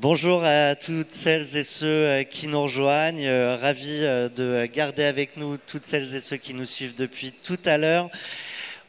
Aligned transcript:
Bonjour 0.00 0.42
à 0.42 0.74
toutes 0.74 1.12
celles 1.12 1.56
et 1.56 1.64
ceux 1.64 1.86
euh, 1.86 2.22
qui 2.22 2.46
nous 2.46 2.62
rejoignent. 2.62 3.26
Euh, 3.26 3.56
ravi 3.56 3.98
euh, 4.00 4.28
de 4.28 4.64
garder 4.64 5.04
avec 5.04 5.36
nous 5.36 5.58
toutes 5.58 5.84
celles 5.84 6.14
et 6.14 6.20
ceux 6.20 6.38
qui 6.38 6.54
nous 6.54 6.64
suivent 6.64 6.94
depuis 6.94 7.30
tout 7.30 7.58
à 7.64 7.76
l'heure. 7.76 8.08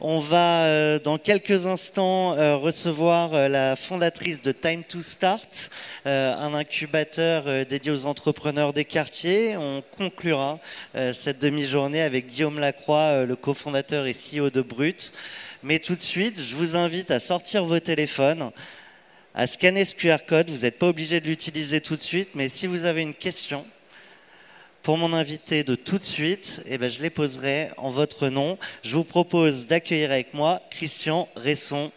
On 0.02 0.18
va 0.18 0.98
dans 1.00 1.18
quelques 1.18 1.66
instants 1.66 2.30
recevoir 2.58 3.50
la 3.50 3.76
fondatrice 3.76 4.40
de 4.40 4.50
Time 4.50 4.82
to 4.82 5.02
Start, 5.02 5.68
un 6.06 6.54
incubateur 6.54 7.66
dédié 7.66 7.92
aux 7.92 8.06
entrepreneurs 8.06 8.72
des 8.72 8.86
quartiers. 8.86 9.58
On 9.58 9.82
conclura 9.98 10.58
cette 11.12 11.38
demi-journée 11.38 12.00
avec 12.00 12.28
Guillaume 12.28 12.58
Lacroix, 12.58 13.26
le 13.26 13.36
cofondateur 13.36 14.06
et 14.06 14.14
CEO 14.14 14.48
de 14.48 14.62
Brut. 14.62 15.12
Mais 15.62 15.78
tout 15.80 15.96
de 15.96 16.00
suite, 16.00 16.40
je 16.40 16.54
vous 16.54 16.76
invite 16.76 17.10
à 17.10 17.20
sortir 17.20 17.66
vos 17.66 17.80
téléphones 17.80 18.52
à 19.34 19.46
scanner 19.46 19.84
ce 19.84 19.94
QR 19.94 20.24
code. 20.26 20.48
Vous 20.48 20.62
n'êtes 20.62 20.78
pas 20.78 20.88
obligé 20.88 21.20
de 21.20 21.26
l'utiliser 21.26 21.82
tout 21.82 21.96
de 21.96 22.00
suite, 22.00 22.30
mais 22.34 22.48
si 22.48 22.66
vous 22.66 22.86
avez 22.86 23.02
une 23.02 23.12
question 23.12 23.66
pour 24.82 24.96
mon 24.96 25.12
invité 25.12 25.62
de 25.62 25.74
tout 25.74 25.98
de 25.98 26.02
suite, 26.02 26.62
eh 26.66 26.78
ben, 26.78 26.90
je 26.90 27.02
les 27.02 27.10
poserai 27.10 27.70
en 27.76 27.90
votre 27.90 28.28
nom. 28.28 28.58
Je 28.82 28.96
vous 28.96 29.04
propose 29.04 29.66
d'accueillir 29.66 30.10
avec 30.10 30.32
moi 30.34 30.62
Christian 30.70 31.28
Resson. 31.36 31.92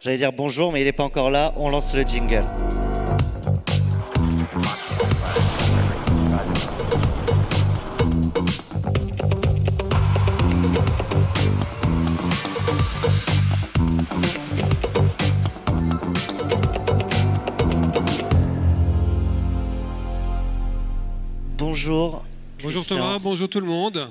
J'allais 0.00 0.18
dire 0.18 0.32
bonjour, 0.32 0.70
mais 0.72 0.80
il 0.80 0.84
n'est 0.84 0.92
pas 0.92 1.04
encore 1.04 1.30
là. 1.30 1.54
On 1.56 1.70
lance 1.70 1.94
le 1.94 2.02
jingle. 2.02 2.44
Bonjour. 21.74 22.22
Bonjour 22.62 22.86
Thomas, 22.86 23.18
bonjour 23.18 23.48
tout 23.48 23.58
le 23.58 23.66
monde. 23.66 24.08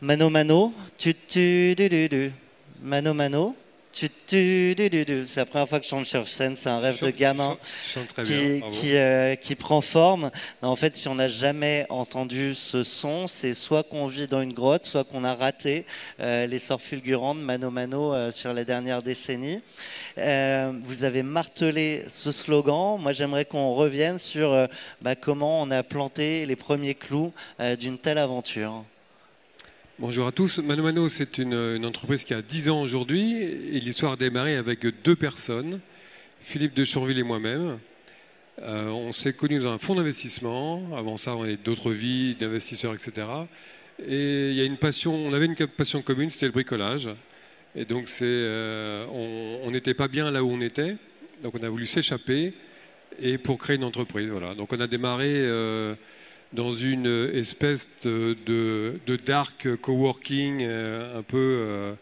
Mano 0.00 0.30
Mano, 0.30 0.72
tu 0.96 1.12
tu 1.12 1.74
du 1.74 1.88
du 1.88 2.08
du. 2.08 2.32
Mano 2.80 3.12
Mano. 3.14 3.56
C'est 3.94 5.36
la 5.36 5.46
première 5.46 5.68
fois 5.68 5.78
que 5.78 5.84
je 5.84 5.90
chante 5.90 6.06
sur 6.06 6.26
scène, 6.26 6.56
c'est 6.56 6.68
un 6.68 6.80
rêve 6.80 7.00
de 7.00 7.10
gamin 7.10 7.56
qui, 8.24 8.96
euh, 8.96 9.36
qui, 9.36 9.54
prend 9.54 9.80
forme. 9.80 10.32
En 10.62 10.74
fait, 10.74 10.96
si 10.96 11.06
on 11.06 11.14
n'a 11.14 11.28
jamais 11.28 11.86
entendu 11.90 12.56
ce 12.56 12.82
son, 12.82 13.28
c'est 13.28 13.54
soit 13.54 13.84
qu'on 13.84 14.08
vit 14.08 14.26
dans 14.26 14.42
une 14.42 14.52
grotte, 14.52 14.82
soit 14.82 15.04
qu'on 15.04 15.22
a 15.22 15.34
raté 15.34 15.86
euh, 16.18 16.46
les 16.46 16.58
sorts 16.58 16.82
fulgurants 16.82 17.36
de 17.36 17.40
Mano 17.40 17.70
Mano 17.70 18.12
euh, 18.12 18.32
sur 18.32 18.52
les 18.52 18.64
dernières 18.64 19.02
décennies. 19.02 19.62
vous 20.16 21.04
avez 21.04 21.22
martelé 21.22 22.04
ce 22.08 22.32
slogan. 22.32 22.98
Moi, 23.00 23.12
j'aimerais 23.12 23.44
qu'on 23.44 23.74
revienne 23.74 24.18
sur 24.18 24.68
bah, 25.02 25.14
comment 25.14 25.62
on 25.62 25.70
a 25.70 25.84
planté 25.84 26.46
les 26.46 26.56
premiers 26.56 26.94
clous 26.94 27.32
d'une 27.78 27.98
telle 27.98 28.18
aventure. 28.18 28.84
Bonjour 30.00 30.26
à 30.26 30.32
tous. 30.32 30.58
Mano 30.58 30.82
Mano, 30.82 31.08
c'est 31.08 31.38
une, 31.38 31.86
entreprise 31.86 32.24
qui 32.24 32.34
a 32.34 32.42
10 32.42 32.68
ans 32.68 32.82
aujourd'hui 32.82 33.34
et 33.42 33.78
l'histoire 33.78 34.14
a 34.14 34.16
démarré 34.16 34.56
avec 34.56 34.84
deux 35.04 35.14
personnes, 35.14 35.78
Philippe 36.40 36.74
de 36.74 36.82
Chourville 36.82 37.20
et 37.20 37.22
moi-même. 37.22 37.78
Euh, 38.62 38.88
on 38.88 39.12
s'est 39.12 39.34
connus 39.34 39.60
dans 39.60 39.70
un 39.70 39.78
fonds 39.78 39.94
d'investissement. 39.94 40.82
Avant 40.96 41.16
ça, 41.16 41.36
on 41.36 41.44
avait 41.44 41.56
d'autres 41.56 41.92
vies 41.92 42.34
d'investisseurs, 42.34 42.92
etc. 42.92 43.24
Et 44.04 44.50
il 44.50 44.56
y 44.56 44.60
a 44.62 44.64
une 44.64 44.78
passion, 44.78 45.14
on 45.14 45.32
avait 45.32 45.46
une 45.46 45.54
passion 45.54 46.02
commune, 46.02 46.28
c'était 46.28 46.46
le 46.46 46.52
bricolage. 46.52 47.08
Et 47.76 47.84
donc, 47.84 48.10
euh, 48.20 49.06
on 49.12 49.70
n'était 49.70 49.94
pas 49.94 50.08
bien 50.08 50.28
là 50.32 50.42
où 50.42 50.50
on 50.50 50.60
était. 50.60 50.96
Donc, 51.44 51.54
on 51.54 51.62
a 51.62 51.68
voulu 51.68 51.86
s'échapper 51.86 52.52
et 53.20 53.38
pour 53.38 53.58
créer 53.58 53.76
une 53.76 53.84
entreprise. 53.84 54.28
Voilà. 54.28 54.56
Donc, 54.56 54.72
on 54.72 54.80
a 54.80 54.88
démarré. 54.88 55.30
Euh, 55.30 55.94
dans 56.52 56.70
une 56.70 57.30
espèce 57.34 57.88
de, 58.04 58.36
de, 58.46 59.16
dark 59.16 59.76
coworking 59.76 60.58
euh, 60.62 61.18
un 61.18 61.22
peu 61.22 61.36
euh, 61.36 61.94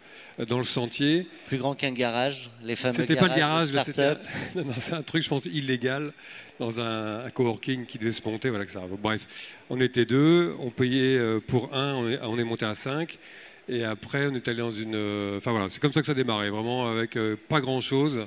dans 0.47 0.59
le 0.59 0.65
sentier. 0.65 1.27
Plus 1.47 1.59
grand 1.59 1.75
qu'un 1.75 1.93
garage, 1.93 2.51
les 2.63 2.77
fameux 2.77 2.95
C'était 2.95 3.17
pas 3.17 3.29
le 3.29 3.37
garage, 3.37 3.69
c'est 4.79 4.95
un 4.95 5.03
truc, 5.03 5.23
je 5.23 5.29
pense, 5.29 5.47
illégal 5.47 6.13
dans 6.59 6.81
un, 6.81 7.31
coworking 7.31 7.87
qui 7.87 7.99
devait 7.99 8.13
se 8.13 8.23
monter. 8.29 8.51
Voilà, 8.51 8.67
que 8.67 8.73
ça. 8.73 8.83
Bref, 9.03 9.55
on 9.71 9.81
était 9.81 10.05
deux, 10.05 10.55
on 10.59 10.71
payait 10.71 11.17
euh, 11.17 11.41
pour 11.41 11.75
un, 11.75 11.95
on 11.95 12.09
est, 12.09 12.21
on 12.23 12.39
est 12.39 12.45
monté 12.45 12.67
à 12.67 12.75
cinq. 12.75 13.19
Et 13.69 13.85
après, 13.85 14.27
on 14.27 14.35
est 14.35 14.47
allé 14.49 14.59
dans 14.59 14.71
une. 14.71 15.37
Enfin 15.37 15.53
voilà, 15.53 15.69
c'est 15.69 15.81
comme 15.81 15.93
ça 15.93 16.01
que 16.01 16.07
ça 16.07 16.13
a 16.13 16.17
démarré, 16.17 16.51
vraiment 16.51 16.91
avec 16.91 17.17
pas 17.49 17.61
grand 17.61 17.81
chose. 17.81 18.27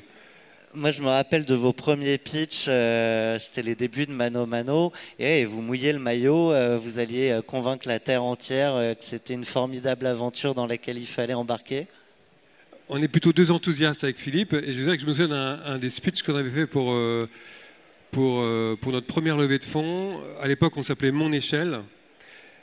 Moi, 0.76 0.92
je 0.92 1.02
me 1.02 1.08
rappelle 1.08 1.46
de 1.46 1.56
vos 1.56 1.72
premiers 1.72 2.18
pitchs, 2.18 2.66
euh, 2.68 3.40
c'était 3.40 3.62
les 3.62 3.76
débuts 3.76 4.08
de 4.08 4.12
Mano 4.12 4.46
Mano, 4.46 4.92
et 5.20 5.46
vous 5.46 5.62
mouillez 5.62 5.94
le 5.94 6.00
maillot, 6.00 6.52
euh, 6.52 6.78
vous 6.78 7.00
alliez 7.00 7.30
euh, 7.32 7.42
convaincre 7.42 7.88
la 7.88 8.00
Terre 8.00 8.24
entière 8.24 8.74
que 8.98 9.06
c'était 9.06 9.36
une 9.36 9.46
formidable 9.46 10.06
aventure 10.06 10.54
dans 10.54 10.68
laquelle 10.68 10.98
il 10.98 11.08
fallait 11.08 11.34
embarquer. 11.34 11.88
On 12.90 13.02
est 13.02 13.08
plutôt 13.08 13.32
deux 13.32 13.52
enthousiastes 13.52 14.04
avec 14.04 14.18
Philippe, 14.18 14.52
et 14.52 14.74
je 14.74 14.84
que 14.92 15.00
je 15.00 15.06
me 15.06 15.14
souviens 15.14 15.30
d'un 15.30 15.78
des 15.78 15.90
speeches 15.90 16.24
qu'on 16.24 16.36
avait 16.36 16.50
fait 16.50 16.68
pour, 16.68 16.94
pour, 18.12 18.46
pour 18.82 18.92
notre 18.92 19.08
première 19.08 19.38
levée 19.38 19.60
de 19.60 19.64
fonds. 19.64 20.20
À 20.42 20.48
l'époque, 20.48 20.76
on 20.76 20.84
s'appelait 20.84 21.12
Mon 21.12 21.32
Échelle. 21.32 21.80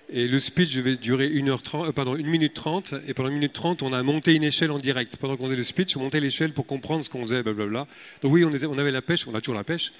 Et 0.08 0.28
le 0.28 0.38
speech 0.38 0.76
devait 0.76 0.96
durer 0.96 1.30
1 1.34 1.48
heure 1.48 1.62
30, 1.62 1.88
euh, 1.88 1.92
pardon, 1.92 2.14
1 2.14 2.18
minute 2.18 2.54
30. 2.54 2.94
Et 3.06 3.14
pendant 3.14 3.30
1 3.30 3.32
minute 3.32 3.52
30, 3.52 3.82
on 3.82 3.92
a 3.92 4.02
monté 4.02 4.34
une 4.34 4.44
échelle 4.44 4.70
en 4.70 4.78
direct. 4.78 5.16
Pendant 5.16 5.36
qu'on 5.36 5.44
faisait 5.44 5.56
le 5.56 5.62
speech, 5.62 5.96
on 5.96 6.00
montait 6.00 6.20
l'échelle 6.20 6.52
pour 6.52 6.66
comprendre 6.66 7.04
ce 7.04 7.10
qu'on 7.10 7.22
faisait, 7.22 7.42
blablabla. 7.42 7.86
Donc 8.22 8.32
oui, 8.32 8.44
on, 8.44 8.52
était, 8.52 8.66
on, 8.66 8.78
avait 8.78 8.90
la 8.90 9.02
pêche, 9.02 9.26
on 9.26 9.34
a 9.34 9.40
toujours 9.40 9.54
la 9.54 9.64
pêche, 9.64 9.92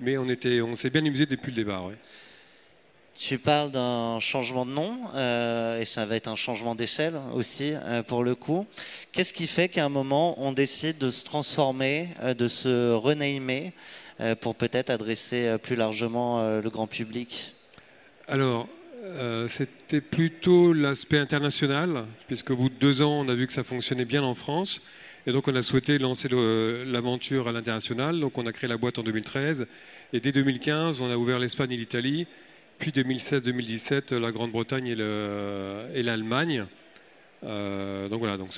mais 0.00 0.18
on, 0.18 0.28
était, 0.28 0.60
on 0.62 0.74
s'est 0.74 0.90
bien 0.90 1.04
amusé 1.04 1.26
depuis 1.26 1.52
le 1.52 1.56
départ. 1.56 1.90
Tu 3.14 3.38
parles 3.38 3.70
d'un 3.70 4.18
changement 4.20 4.66
de 4.66 4.72
nom, 4.72 4.98
euh, 5.14 5.80
et 5.80 5.84
ça 5.84 6.06
va 6.06 6.16
être 6.16 6.28
un 6.28 6.34
changement 6.34 6.74
d'échelle 6.74 7.14
aussi, 7.34 7.72
euh, 7.74 8.02
pour 8.02 8.24
le 8.24 8.34
coup. 8.34 8.66
Qu'est-ce 9.12 9.34
qui 9.34 9.46
fait 9.46 9.68
qu'à 9.68 9.84
un 9.84 9.90
moment, 9.90 10.42
on 10.42 10.52
décide 10.52 10.98
de 10.98 11.10
se 11.10 11.22
transformer, 11.24 12.08
de 12.36 12.48
se 12.48 12.92
renamer, 12.94 13.72
pour 14.40 14.54
peut-être 14.54 14.90
adresser 14.90 15.56
plus 15.62 15.74
largement 15.74 16.60
le 16.60 16.70
grand 16.70 16.86
public? 16.86 17.54
Alors, 18.28 18.68
euh, 19.02 19.48
c'était 19.48 20.00
plutôt 20.00 20.72
l'aspect 20.72 21.18
international, 21.18 22.06
puisqu'au 22.26 22.56
bout 22.56 22.68
de 22.68 22.74
deux 22.74 23.02
ans, 23.02 23.20
on 23.20 23.28
a 23.28 23.34
vu 23.34 23.46
que 23.46 23.52
ça 23.52 23.64
fonctionnait 23.64 24.04
bien 24.04 24.22
en 24.22 24.34
France. 24.34 24.82
Et 25.26 25.32
donc, 25.32 25.48
on 25.48 25.54
a 25.54 25.62
souhaité 25.62 25.98
lancer 25.98 26.28
l'aventure 26.86 27.48
à 27.48 27.52
l'international. 27.52 28.20
Donc, 28.20 28.38
on 28.38 28.46
a 28.46 28.52
créé 28.52 28.68
la 28.68 28.76
boîte 28.76 28.98
en 28.98 29.02
2013. 29.02 29.66
Et 30.12 30.20
dès 30.20 30.32
2015, 30.32 31.00
on 31.00 31.10
a 31.10 31.16
ouvert 31.16 31.38
l'Espagne 31.38 31.72
et 31.72 31.76
l'Italie. 31.76 32.26
Puis 32.78 32.90
2016-2017, 32.90 34.16
la 34.16 34.32
Grande-Bretagne 34.32 34.88
et 35.94 36.02
l'Allemagne. 36.02 36.66
Euh, 37.44 38.08
donc 38.08 38.20
voilà, 38.20 38.36
donc 38.36 38.50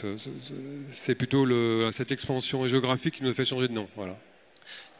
c'est 0.90 1.14
plutôt 1.14 1.46
cette 1.90 2.12
expansion 2.12 2.66
géographique 2.66 3.14
qui 3.14 3.22
nous 3.22 3.30
a 3.30 3.34
fait 3.34 3.44
changer 3.44 3.68
de 3.68 3.72
nom. 3.72 3.88
Voilà 3.96 4.18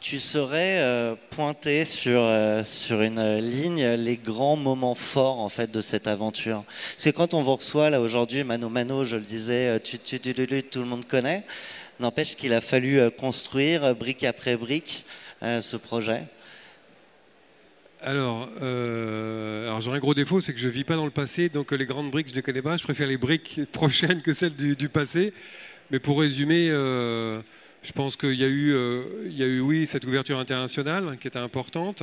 tu 0.05 0.19
saurais 0.19 0.77
euh, 0.81 1.15
pointer 1.31 1.83
sur, 1.83 2.21
euh, 2.21 2.63
sur 2.63 3.01
une 3.01 3.39
ligne 3.39 3.83
les 3.95 4.17
grands 4.17 4.55
moments 4.55 4.93
forts 4.93 5.39
en 5.39 5.49
fait 5.49 5.71
de 5.71 5.81
cette 5.81 6.05
aventure. 6.05 6.63
C'est 6.95 7.11
quand 7.11 7.33
on 7.33 7.41
vous 7.41 7.55
reçoit 7.55 7.89
là 7.89 7.99
aujourd'hui, 7.99 8.43
Mano 8.43 8.69
Mano, 8.69 9.03
je 9.03 9.15
le 9.15 9.23
disais, 9.23 9.67
euh, 9.67 9.79
tu, 9.83 9.97
tu, 9.97 10.19
tu, 10.19 10.63
tout 10.63 10.79
le 10.79 10.85
monde 10.85 11.07
connaît. 11.07 11.43
N'empêche 11.99 12.35
qu'il 12.35 12.53
a 12.53 12.61
fallu 12.61 12.99
construire 13.17 13.95
brique 13.95 14.23
après 14.23 14.55
brique 14.57 15.05
ce 15.41 15.75
projet. 15.77 16.23
Alors, 18.01 18.49
alors 18.61 19.79
j'aurais 19.79 19.97
un 19.97 20.01
gros 20.01 20.13
défaut, 20.13 20.41
c'est 20.41 20.53
que 20.53 20.59
je 20.59 20.67
ne 20.67 20.71
vis 20.71 20.83
pas 20.83 20.97
dans 20.97 21.05
le 21.05 21.11
passé, 21.11 21.47
donc 21.47 21.71
les 21.71 21.85
grandes 21.85 22.11
briques, 22.11 22.29
je 22.29 22.35
ne 22.35 22.41
connais 22.41 22.61
pas. 22.61 22.75
Je 22.75 22.83
préfère 22.83 23.07
les 23.07 23.17
briques 23.17 23.61
prochaines 23.71 24.21
que 24.21 24.33
celles 24.33 24.53
du 24.53 24.89
passé. 24.89 25.33
Mais 25.89 25.99
pour 25.99 26.19
résumer, 26.19 26.69
je 27.85 27.91
pense 27.91 28.15
qu'il 28.15 28.33
y, 28.33 28.43
a 28.43 28.47
eu, 28.47 28.73
euh, 28.73 29.03
y 29.29 29.43
a 29.43 29.45
eu, 29.45 29.59
oui, 29.59 29.85
cette 29.85 30.05
ouverture 30.05 30.39
internationale 30.39 31.17
qui 31.19 31.27
était 31.27 31.39
importante. 31.39 32.01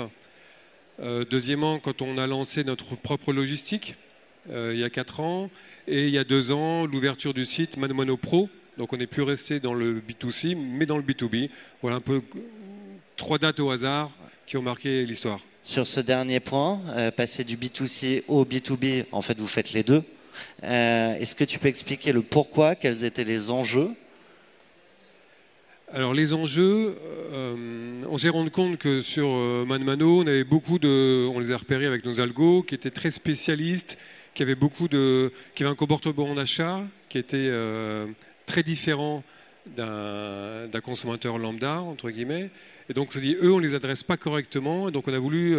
Euh, 1.01 1.25
deuxièmement, 1.29 1.81
quand 1.81 2.03
on 2.03 2.19
a 2.19 2.27
lancé 2.29 2.63
notre 2.63 2.95
propre 2.95 3.33
logistique, 3.33 3.97
euh, 4.51 4.71
il 4.75 4.81
y 4.81 4.85
a 4.85 4.91
quatre 4.91 5.19
ans, 5.19 5.51
et 5.89 6.07
il 6.07 6.15
y 6.15 6.19
a 6.19 6.25
deux 6.25 6.53
ans, 6.53 6.87
l'ouverture 6.87 7.35
du 7.35 7.45
site 7.45 7.77
Mano 7.77 8.17
Pro. 8.17 8.49
Donc 8.79 8.93
on 8.93 8.97
n'est 8.97 9.09
plus 9.09 9.23
resté 9.23 9.59
dans 9.59 9.75
le 9.75 10.01
B2C, 10.01 10.57
mais 10.57 10.87
dans 10.87 10.97
le 10.97 11.03
B2B. 11.03 11.51
Voilà 11.83 11.97
un 11.97 12.01
peu 12.01 12.23
trois 13.17 13.39
dates 13.39 13.59
au 13.59 13.71
hasard 13.71 14.11
qui 14.47 14.57
ont 14.57 14.63
marqué 14.63 15.05
l'histoire. 15.05 15.41
Sur 15.65 15.87
ce 15.87 16.01
dernier 16.01 16.41
point, 16.41 16.81
passer 17.17 17.45
du 17.45 17.57
B2C 17.57 18.23
au 18.29 18.45
B2B, 18.45 19.05
en 19.13 19.21
fait 19.21 19.39
vous 19.39 19.47
faites 19.47 19.73
les 19.73 19.83
deux. 19.83 20.03
Est-ce 20.63 21.37
que 21.37 21.45
tu 21.45 21.59
peux 21.59 21.69
expliquer 21.69 22.13
le 22.13 22.23
pourquoi, 22.23 22.75
quels 22.75 23.05
étaient 23.05 23.25
les 23.25 23.51
enjeux? 23.51 23.91
Alors 25.95 26.15
les 26.15 26.33
enjeux, 26.33 26.97
euh, 27.33 28.03
on 28.09 28.17
s'est 28.17 28.31
rendu 28.31 28.51
compte 28.51 28.79
que 28.79 29.01
sur 29.03 29.27
euh, 29.29 29.65
ManMano, 29.67 30.23
on 30.23 30.27
avait 30.27 30.45
beaucoup 30.45 30.79
de, 30.79 31.27
on 31.27 31.39
les 31.39 31.53
a 31.53 31.57
repérés 31.57 31.87
avec 31.87 32.05
nos 32.07 32.21
algos, 32.21 32.63
qui 32.63 32.75
étaient 32.75 32.91
très 32.91 33.11
spécialistes, 33.11 33.99
qui 34.35 34.43
avaient 34.43 34.55
beaucoup 34.55 34.89
de, 34.89 35.33
qui 35.55 35.63
avaient 35.63 35.73
un 35.73 35.77
comportement 35.77 36.35
d'achat 36.35 36.81
qui 37.09 37.19
était 37.19 37.37
euh, 37.37 38.07
très 38.47 38.63
différent 38.63 39.23
d'un 39.77 40.81
consommateur 40.83 41.39
lambda 41.39 41.81
entre 41.81 42.11
guillemets. 42.11 42.51
Et 42.89 42.95
donc 42.95 43.09
on 43.11 43.13
s'est 43.13 43.21
dit, 43.21 43.37
eux, 43.43 43.53
on 43.53 43.59
les 43.59 43.75
adresse 43.75 44.03
pas 44.03 44.17
correctement, 44.17 44.89
et 44.89 44.93
donc 44.93 45.07
on 45.09 45.15
a 45.15 45.19
voulu 45.19 45.55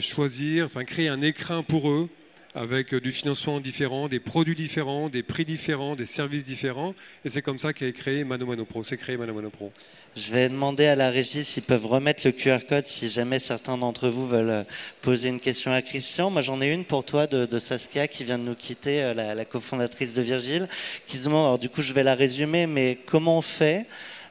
choisir, 0.00 0.64
enfin 0.64 0.82
créer 0.84 1.08
un 1.08 1.20
écrin 1.20 1.62
pour 1.62 1.90
eux 1.90 2.08
avec 2.56 2.94
du 2.94 3.12
financement 3.12 3.60
différent, 3.60 4.08
des 4.08 4.18
produits 4.18 4.54
différents, 4.54 5.10
des 5.10 5.22
prix 5.22 5.44
différents, 5.44 5.94
des 5.94 6.06
services 6.06 6.46
différents. 6.46 6.94
Et 7.26 7.28
c'est 7.28 7.42
comme 7.42 7.58
ça 7.58 7.74
qu'est 7.74 7.92
créé 7.92 8.24
Mano 8.24 8.46
Mano 8.46 8.64
Pro. 8.64 8.82
C'est 8.82 8.96
créé 8.96 9.18
Mano 9.18 9.34
Mano 9.34 9.50
Pro. 9.50 9.70
Je 10.16 10.32
vais 10.32 10.48
demander 10.48 10.86
à 10.86 10.96
la 10.96 11.10
régie 11.10 11.44
s'ils 11.44 11.64
peuvent 11.64 11.84
remettre 11.84 12.22
le 12.24 12.32
QR 12.32 12.60
code 12.66 12.86
si 12.86 13.10
jamais 13.10 13.40
certains 13.40 13.76
d'entre 13.76 14.08
vous 14.08 14.26
veulent 14.26 14.48
euh, 14.48 14.62
poser 15.02 15.28
une 15.28 15.38
question 15.38 15.70
à 15.70 15.82
Christian. 15.82 16.30
Moi, 16.30 16.40
j'en 16.40 16.62
ai 16.62 16.72
une 16.72 16.86
pour 16.86 17.04
toi 17.04 17.26
de, 17.26 17.58
Saskia 17.58 18.08
qui 18.08 18.24
vient 18.24 18.38
de 18.38 18.44
nous 18.44 18.54
quitter, 18.54 19.02
euh, 19.02 19.12
la, 19.12 19.44
cofondatrice 19.44 20.14
de 20.14 20.22
Virgile, 20.22 20.66
qui 21.06 21.18
se 21.18 21.24
demande, 21.24 21.44
alors 21.44 21.58
du 21.58 21.68
coup, 21.68 21.82
je 21.82 21.92
vais 21.92 22.02
la 22.02 22.14
résumer, 22.14 22.66
mais 22.66 22.96
comment 23.04 23.36
on 23.36 23.42
fait 23.42 23.84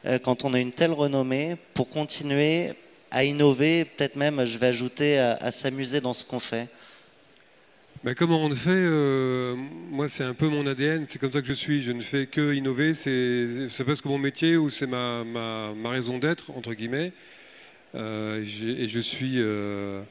euh, 0.04 0.18
quand 0.18 0.44
on 0.44 0.52
a 0.52 0.58
une 0.58 0.72
telle 0.72 0.92
renommée 0.92 1.54
pour 1.74 1.88
continuer 1.88 2.72
à 3.12 3.22
innover, 3.22 3.84
peut-être 3.84 4.16
même, 4.16 4.44
je 4.44 4.58
vais 4.58 4.66
ajouter, 4.66 5.16
à 5.16 5.52
s'amuser 5.52 6.00
dans 6.00 6.12
ce 6.12 6.24
qu'on 6.24 6.40
fait 6.40 6.66
ben, 8.04 8.14
comment 8.14 8.42
on 8.42 8.48
le 8.48 8.54
fait 8.54 8.70
euh, 8.72 9.54
Moi, 9.90 10.08
c'est 10.08 10.24
un 10.24 10.34
peu 10.34 10.48
mon 10.48 10.66
ADN, 10.66 11.06
c'est 11.06 11.18
comme 11.18 11.32
ça 11.32 11.40
que 11.40 11.48
je 11.48 11.52
suis. 11.52 11.82
Je 11.82 11.92
ne 11.92 12.00
fais 12.00 12.26
que 12.26 12.54
innover, 12.54 12.94
c'est 12.94 13.84
presque 13.84 14.04
mon 14.04 14.18
métier 14.18 14.56
ou 14.56 14.70
c'est 14.70 14.86
ma, 14.86 15.24
ma, 15.24 15.90
raison 15.90 16.18
d'être, 16.18 16.50
entre 16.52 16.74
guillemets. 16.74 17.12
Euh, 17.94 18.42
et 18.42 18.86
je 18.86 19.00
suis 19.00 19.34
euh, 19.36 20.02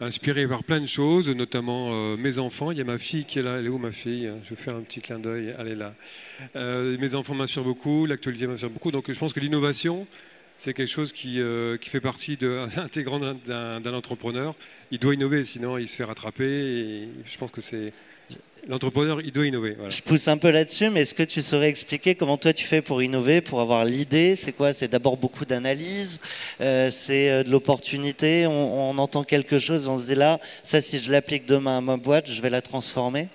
inspiré 0.00 0.46
par 0.46 0.64
plein 0.64 0.80
de 0.80 0.86
choses, 0.86 1.28
notamment 1.30 2.16
mes 2.16 2.38
enfants. 2.38 2.70
Il 2.70 2.78
y 2.78 2.82
a 2.82 2.84
ma 2.84 2.98
fille 2.98 3.24
qui 3.24 3.38
est 3.38 3.42
là. 3.42 3.58
Elle 3.58 3.66
est 3.66 3.70
où 3.70 3.78
ma 3.78 3.92
fille? 3.92 4.30
Je 4.44 4.50
vais 4.50 4.60
faire 4.60 4.76
un 4.76 4.82
petit 4.82 5.00
clin 5.00 5.18
d'œil. 5.18 5.54
Elle 5.58 5.68
est 5.68 5.76
là. 5.76 5.94
mes 6.54 7.14
enfants 7.14 7.34
m'inspirent 7.34 7.64
beaucoup, 7.64 8.06
l'actualité 8.06 8.46
m'inspire 8.46 8.70
beaucoup. 8.70 8.90
Donc 8.90 9.10
je 9.10 9.18
pense 9.18 9.32
que 9.32 9.40
l'innovation, 9.40 10.06
c'est 10.60 10.74
quelque 10.74 10.90
chose 10.90 11.14
qui, 11.14 11.40
euh, 11.40 11.78
qui, 11.78 11.88
fait 11.88 12.02
partie 12.02 12.36
de, 12.36 12.66
intégrant 12.76 13.18
d'un 13.18 13.94
entrepreneur. 13.94 14.54
Il 14.90 14.98
doit 14.98 15.14
innover, 15.14 15.42
sinon 15.44 15.78
il 15.78 15.88
se 15.88 15.96
fait 15.96 16.04
rattraper. 16.04 16.44
Et 16.44 17.08
je 17.24 17.38
pense 17.38 17.50
que 17.50 17.62
c'est 17.62 17.94
l'entrepreneur, 18.68 19.22
il 19.22 19.32
doit 19.32 19.46
innover. 19.46 19.74
Je 19.88 20.02
pousse 20.02 20.28
un 20.28 20.36
peu 20.36 20.50
là-dessus, 20.50 20.90
mais 20.90 21.00
est-ce 21.00 21.14
que 21.14 21.22
tu 21.22 21.40
saurais 21.40 21.70
expliquer 21.70 22.14
comment 22.14 22.36
toi 22.36 22.52
tu 22.52 22.66
fais 22.66 22.82
pour 22.82 23.02
innover, 23.02 23.40
pour 23.40 23.62
avoir 23.62 23.86
l'idée? 23.86 24.36
C'est 24.36 24.52
quoi? 24.52 24.74
C'est 24.74 24.88
d'abord 24.88 25.16
beaucoup 25.16 25.46
d'analyse, 25.46 26.20
euh, 26.60 26.90
c'est 26.90 27.30
euh, 27.30 27.42
de 27.42 27.50
l'opportunité? 27.50 28.46
On, 28.46 28.90
on, 28.90 28.98
entend 28.98 29.24
quelque 29.24 29.58
chose, 29.58 29.88
on 29.88 29.98
se 29.98 30.04
dit 30.04 30.14
là, 30.14 30.40
ça 30.62 30.82
si 30.82 30.98
je 30.98 31.10
l'applique 31.10 31.46
demain 31.46 31.78
à 31.78 31.80
ma 31.80 31.96
boîte, 31.96 32.30
je 32.30 32.42
vais 32.42 32.50
la 32.50 32.60
transformer? 32.60 33.30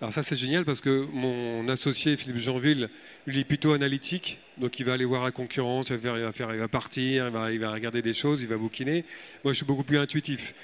Alors 0.00 0.12
ça 0.12 0.22
c'est 0.22 0.36
génial 0.36 0.64
parce 0.64 0.80
que 0.80 1.06
mon 1.12 1.68
associé 1.68 2.16
Philippe 2.16 2.38
Jeanville, 2.38 2.88
lui 3.26 3.40
est 3.40 3.44
plutôt 3.44 3.72
analytique. 3.72 4.38
Donc 4.58 4.78
il 4.78 4.86
va 4.86 4.92
aller 4.92 5.04
voir 5.04 5.24
la 5.24 5.30
concurrence, 5.30 5.90
il 5.90 5.96
va, 5.96 6.32
faire, 6.32 6.52
il 6.52 6.58
va, 6.58 6.68
partir, 6.68 7.30
il 7.50 7.58
va, 7.58 7.70
regarder 7.70 8.02
des 8.02 8.12
choses, 8.12 8.42
il 8.42 8.48
va 8.48 8.56
bouquiner. 8.56 9.04
Moi 9.44 9.52
je 9.52 9.58
suis 9.58 9.66
beaucoup 9.66 9.84
plus 9.84 9.98
intuitif. 9.98 10.54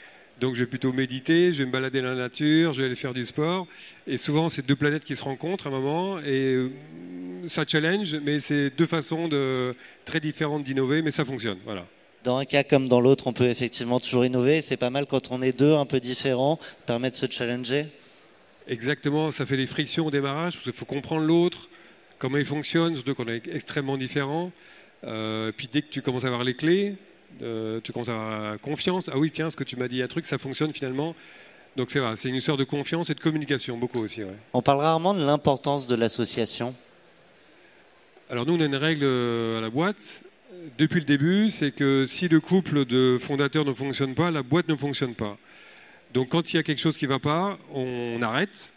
Donc 0.41 0.55
je 0.55 0.61
vais 0.61 0.67
plutôt 0.67 0.93
méditer, 0.93 1.53
je 1.53 1.59
vais 1.59 1.67
me 1.67 1.73
balader 1.73 2.01
dans 2.01 2.09
la 2.09 2.15
nature, 2.15 2.73
je 2.73 2.83
vais 2.83 2.87
aller 2.87 2.95
faire 2.95 3.15
du 3.15 3.25
sport. 3.25 3.67
Et 4.07 4.17
souvent 4.17 4.49
c'est 4.49 4.67
deux 4.67 4.77
planètes 4.77 5.05
qui 5.05 5.17
se 5.17 5.25
rencontrent 5.25 5.67
à 5.67 5.71
un 5.71 5.73
moment 5.73 6.19
et 6.21 6.55
euh, 6.55 6.71
ça 7.47 7.65
challenge, 7.67 8.17
mais 8.23 8.39
c'est 8.39 8.71
deux 8.71 8.87
façons 8.87 9.27
de, 9.27 9.75
très 10.05 10.21
différentes 10.21 10.65
d'innover, 10.65 11.03
mais 11.03 11.11
ça 11.11 11.25
fonctionne. 11.25 11.59
Voilà. 11.65 11.87
Dans 12.25 12.37
un 12.37 12.45
cas 12.45 12.63
comme 12.63 12.89
dans 12.89 13.01
l'autre, 13.01 13.27
on 13.27 13.33
peut 13.33 13.49
effectivement 13.49 14.01
toujours 14.01 14.25
innover. 14.25 14.61
C'est 14.61 14.77
pas 14.77 14.91
mal 14.91 15.07
quand 15.07 15.31
on 15.31 15.41
est 15.41 15.57
deux 15.57 15.75
un 15.75 15.87
peu 15.87 15.99
différents, 15.99 16.59
permet 16.85 17.11
de 17.11 17.17
se 17.17 17.27
challenger? 17.31 17.87
Exactement, 18.69 19.31
ça 19.31 19.47
fait 19.47 19.57
des 19.57 19.67
frictions 19.67 20.07
au 20.07 20.11
démarrage 20.11 20.55
parce 20.55 20.65
qu'il 20.65 20.73
faut 20.73 20.85
comprendre 20.85 21.25
l'autre, 21.25 21.71
comment 22.19 22.37
il 22.37 22.45
fonctionne, 22.45 22.95
surtout 22.95 23.15
qu'on 23.15 23.29
est 23.29 23.47
extrêmement 23.49 23.97
différents. 23.97 24.53
Euh, 25.05 25.53
puis 25.57 25.69
dès 25.73 25.83
que 25.83 25.89
tu 25.89 26.03
commences 26.03 26.25
à 26.25 26.29
avoir 26.29 26.45
les 26.45 26.55
clés, 26.55 26.97
euh, 27.43 27.81
tu 27.83 27.93
commences 27.93 28.09
à 28.09 28.15
avoir 28.15 28.61
confiance. 28.61 29.09
Ah 29.13 29.19
oui, 29.19 29.31
tiens, 29.31 29.51
ce 29.51 29.57
que 29.57 29.65
tu 29.65 29.77
m'as 29.77 29.89
dit, 29.89 30.03
un 30.03 30.09
truc, 30.09 30.27
ça 30.27 30.39
fonctionne 30.39 30.73
finalement. 30.73 31.15
Donc 31.77 31.91
c'est 31.91 32.01
vrai, 32.01 32.17
c'est 32.17 32.29
une 32.29 32.35
histoire 32.35 32.57
de 32.57 32.65
confiance 32.65 33.11
et 33.11 33.15
de 33.15 33.21
communication, 33.21 33.77
beaucoup 33.77 34.01
aussi. 34.01 34.23
On 34.53 34.63
parle 34.63 34.81
rarement 34.81 35.15
de 35.15 35.25
l'importance 35.25 35.87
de 35.87 35.95
l'association. 35.95 36.75
Alors 38.31 38.45
nous, 38.45 38.57
on 38.57 38.61
a 38.61 38.65
une 38.65 38.77
règle 38.77 39.05
euh, 39.05 39.59
à 39.59 39.61
la 39.61 39.71
boîte. 39.71 40.23
Depuis 40.77 40.99
le 40.99 41.07
début, 41.07 41.51
c'est 41.51 41.71
que 41.71 42.05
si 42.05 42.29
le 42.29 42.41
couple 42.41 42.85
de 42.85 43.17
fondateurs 43.19 43.65
ne 43.65 43.73
fonctionne 43.73 44.15
pas, 44.15 44.31
la 44.31 44.43
boîte 44.43 44.69
ne 44.69 44.75
fonctionne 44.75 45.15
pas. 45.15 45.39
Donc 46.13 46.31
quand 46.31 46.53
il 46.53 46.57
y 46.57 46.59
a 46.59 46.63
quelque 46.63 46.81
chose 46.81 46.97
qui 46.97 47.05
ne 47.05 47.11
va 47.11 47.21
pas, 47.21 47.59
on 47.73 48.21
arrête 48.23 48.73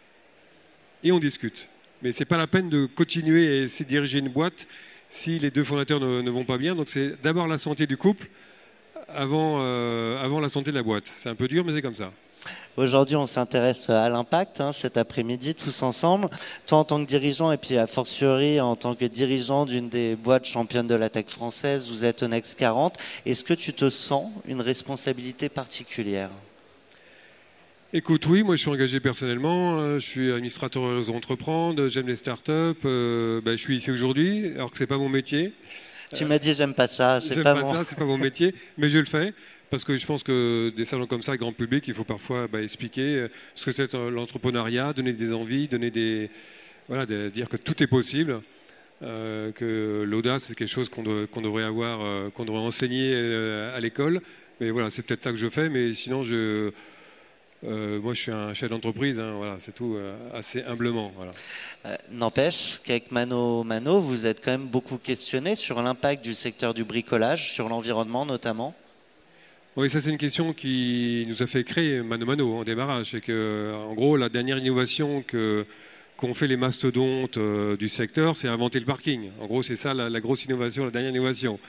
et 1.04 1.12
on 1.12 1.20
discute. 1.20 1.70
Mais 2.02 2.12
ce 2.12 2.20
n'est 2.20 2.26
pas 2.26 2.38
la 2.38 2.48
peine 2.48 2.70
de 2.70 2.86
continuer 2.86 3.48
à 3.48 3.62
essayer 3.64 3.86
de 3.86 3.90
diriger 3.90 4.20
une 4.20 4.30
boîte 4.30 4.68
si 5.10 5.38
les 5.40 5.52
deux 5.52 5.64
fondateurs 5.64 6.00
ne, 6.00 6.30
vont 6.30 6.46
pas 6.46 6.58
bien. 6.58 6.76
Donc 6.76 6.90
c'est 6.90 7.22
d'abord 7.22 7.48
la 7.48 7.58
santé 7.58 7.86
du 7.86 7.98
couple 7.98 8.28
avant, 9.10 9.58
euh, 9.60 10.22
avant 10.22 10.40
la 10.40 10.50
santé 10.50 10.72
de 10.72 10.76
la 10.76 10.84
boîte. 10.84 11.12
C'est 11.18 11.30
un 11.30 11.36
peu 11.36 11.48
dur, 11.48 11.64
mais 11.66 11.74
c'est 11.74 11.82
comme 11.82 11.96
ça. 11.96 12.12
Aujourd'hui, 12.78 13.18
on 13.18 13.28
s'intéresse 13.28 13.90
à 13.90 14.08
l'impact 14.08 14.62
hein, 14.62 14.72
cet 14.72 14.96
après-midi, 14.96 15.54
tous 15.54 15.84
ensemble. 15.84 16.30
Toi, 16.66 16.78
en 16.80 16.84
tant 16.86 17.04
que 17.04 17.08
dirigeant, 17.08 17.52
et 17.52 17.58
puis 17.58 17.78
a 17.78 17.86
fortiori 17.86 18.62
en 18.62 18.78
tant 18.78 18.96
que 18.96 19.04
dirigeant 19.04 19.66
d'une 19.66 19.90
des 19.90 20.16
boîtes 20.16 20.46
championnes 20.46 20.88
de 20.88 20.96
la 20.96 21.10
tech 21.10 21.26
française, 21.28 21.90
vous 21.90 22.06
êtes 22.06 22.24
un 22.24 22.32
ex 22.32 22.56
40. 22.56 22.98
Est-ce 23.26 23.44
que 23.44 23.54
tu 23.54 23.74
te 23.74 23.90
sens 23.90 24.32
une 24.48 24.62
responsabilité 24.62 25.50
particulière? 25.50 26.30
Écoute, 27.94 28.26
oui, 28.28 28.42
moi 28.42 28.56
je 28.56 28.62
suis 28.62 28.70
engagé 28.70 29.02
personnellement, 29.02 29.78
euh, 29.78 30.00
je 30.00 30.08
suis 30.08 30.32
administrateur 30.32 30.96
réseau 30.96 31.14
entreprendre, 31.14 31.90
j'aime 31.90 32.08
les 32.08 32.16
startups, 32.16 32.80
euh, 32.86 33.42
ben, 33.42 33.52
je 33.52 33.62
suis 33.62 33.76
ici 33.76 33.92
aujourd'hui, 33.92 34.54
alors 34.56 34.72
que 34.72 34.78
c'est 34.78 34.88
pas 34.88 34.98
mon 34.98 35.10
métier. 35.10 35.52
Tu 36.14 36.24
m'as 36.24 36.40
dit 36.40 36.54
j'aime 36.54 36.74
pas 36.74 36.88
ça, 36.88 37.20
c'est 37.20 37.44
pas, 37.44 37.54
mon... 37.54 37.74
ça, 37.74 37.84
c'est 37.86 37.98
pas 37.98 38.06
mon 38.06 38.18
métier, 38.18 38.56
mais 38.78 38.90
je 38.90 38.98
le 38.98 39.04
fais 39.04 39.34
parce 39.70 39.84
que 39.84 39.98
je 39.98 40.06
pense 40.06 40.24
que 40.24 40.72
des 40.78 40.86
salons 40.86 41.06
comme 41.06 41.22
ça, 41.22 41.36
grand 41.36 41.52
public, 41.52 41.86
il 41.90 41.94
faut 41.94 42.06
parfois 42.06 42.48
bah, 42.48 42.62
expliquer 42.62 43.02
euh, 43.02 43.28
ce 43.56 43.66
que 43.66 43.74
c'est 43.74 43.94
l'entrepreneuriat, 43.94 44.94
donner 44.94 45.12
des 45.12 45.34
envies, 45.34 45.68
donner 45.68 45.92
des, 45.92 46.30
voilà, 46.88 47.06
dire 47.06 47.50
que 47.50 47.58
tout 47.58 47.84
est 47.84 47.88
possible. 47.88 48.40
que 49.02 50.04
l'audace 50.08 50.46
c'est 50.46 50.56
quelque 50.56 50.70
chose 50.70 50.88
qu'on, 50.88 51.42
devrait 51.42 51.64
avoir, 51.64 52.32
qu'on 52.32 52.46
devrait 52.46 52.62
enseigner 52.62 53.14
à 53.76 53.80
l'école. 53.82 54.22
Mais 54.62 54.70
voilà, 54.70 54.90
c'est 54.90 55.02
peut-être 55.06 55.24
ça 55.24 55.32
que 55.32 55.38
je 55.38 55.50
fais. 55.50 55.70
Mais 55.70 55.94
sinon, 55.94 56.24
je, 56.24 56.72
euh, 57.64 58.00
moi, 58.02 58.14
je 58.14 58.22
suis 58.22 58.32
un 58.32 58.54
chef 58.54 58.72
d'entreprise, 58.72 59.20
hein, 59.20 59.34
voilà, 59.38 59.58
c'est 59.60 59.74
tout, 59.74 59.94
euh, 59.96 60.16
assez 60.34 60.64
humblement. 60.64 61.12
Voilà. 61.16 61.32
Euh, 61.86 61.96
n'empêche 62.12 62.82
qu'avec 62.84 63.12
Mano 63.12 63.64
Mano, 63.64 64.00
vous 64.00 64.26
êtes 64.26 64.44
quand 64.44 64.52
même 64.52 64.68
beaucoup 64.68 64.98
questionné 64.98 65.56
sur 65.56 65.82
l'impact 65.82 66.24
du 66.24 66.34
secteur 66.34 66.74
du 66.74 66.84
bricolage, 66.84 67.54
sur 67.54 67.70
l'environnement 67.70 68.26
notamment. 68.26 68.74
Oui, 69.78 69.90
ça 69.90 70.02
c'est 70.02 70.10
une 70.10 70.18
question 70.18 70.54
qui 70.54 71.26
nous 71.28 71.44
a 71.44 71.48
fait 71.48 71.64
créer 71.64 72.02
Mano 72.02 72.26
Mano 72.26 72.56
en 72.58 72.64
démarrage. 72.64 73.12
C'est 73.12 73.22
que, 73.22 73.74
en 73.76 73.94
gros, 73.94 74.18
la 74.18 74.30
dernière 74.30 74.58
innovation 74.58 75.24
que 75.26 75.66
qu'ont 76.18 76.34
fait 76.36 76.48
les 76.48 76.58
mastodontes 76.58 77.40
du 77.40 77.88
secteur, 77.88 78.36
c'est 78.36 78.48
inventer 78.48 78.80
le 78.80 78.86
parking. 78.86 79.32
En 79.40 79.48
gros, 79.48 79.64
c'est 79.64 79.76
ça 79.76 79.96
la, 79.96 80.08
la, 80.08 80.20
grosse 80.20 80.46
innovation, 80.46 80.86
la 80.86 80.92
dernière 80.92 81.10
innovation. 81.10 81.60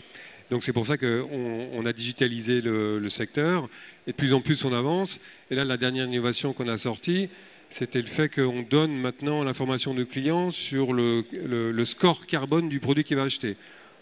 Donc 0.53 0.63
c'est 0.63 0.75
pour 0.75 0.85
ça 0.85 0.99
qu'on 0.99 1.67
on 1.73 1.87
a 1.87 1.95
digitalisé 1.95 2.61
le, 2.61 3.09
secteur 3.09 3.71
et 4.07 4.11
de 4.11 4.17
plus 4.17 4.35
en 4.35 4.43
plus 4.43 4.67
on 4.67 4.73
avance. 4.75 5.19
Et 5.51 5.55
là, 5.55 5.65
la 5.65 5.79
dernière 5.79 6.05
innovation 6.05 6.53
qu'on 6.53 6.69
a 6.69 6.77
sortie, 6.77 7.31
c'était 7.71 8.03
le 8.03 8.07
fait 8.07 8.29
qu'on 8.29 8.61
donne 8.61 8.95
maintenant 8.95 9.43
l'information 9.45 9.95
du 9.95 10.05
client 10.05 10.51
sur 10.51 10.93
le, 10.93 11.25
score 11.87 12.27
carbone 12.27 12.69
du 12.69 12.81
produit 12.81 13.03
qu'il 13.03 13.17
va 13.17 13.23
acheter. 13.23 13.57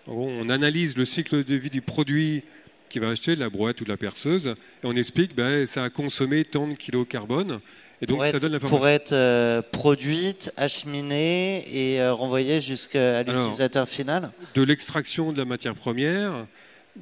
on 0.09 0.49
analyse 0.49 0.97
le 0.97 1.05
cycle 1.05 1.45
de 1.45 1.55
vie 1.55 1.71
du 1.71 1.83
produit 1.83 2.43
qu'il 2.89 3.01
va 3.01 3.11
acheter, 3.11 3.37
de 3.37 3.41
la 3.41 3.49
brouette 3.49 3.81
ou 3.81 3.85
de 3.85 3.91
la 3.91 3.97
perceuse, 3.97 4.49
et 4.49 4.87
on 4.87 4.97
explique 4.97 5.37
ben, 5.37 5.67
ça 5.67 5.85
a 5.85 5.89
consommé 5.89 6.45
tant 6.45 6.67
de 6.67 6.75
kilos 6.75 7.07
carbone. 7.09 7.61
Et 8.03 8.07
donc, 8.07 8.25
ça 8.25 8.39
donne 8.39 8.53
l'information. 8.53 8.79
Pour 8.79 8.89
être 8.89 9.13
euh, 9.13 9.61
produite, 9.61 10.53
acheminée 10.57 11.67
et 11.71 12.01
euh, 12.01 12.15
renvoyée 12.15 12.61
jusqu'à 12.61 13.23
l'utilisateur 13.23 13.89
final 13.89 14.31
De 14.55 14.63
l'extraction 14.63 15.33
de 15.33 15.39
la 15.39 15.45
matière 15.45 15.75
première, 15.75 16.47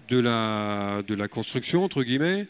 de 0.08 0.18
la, 0.18 1.02
de 1.06 1.14
la 1.14 1.28
construction, 1.28 1.84
entre 1.84 2.02
guillemets, 2.02 2.48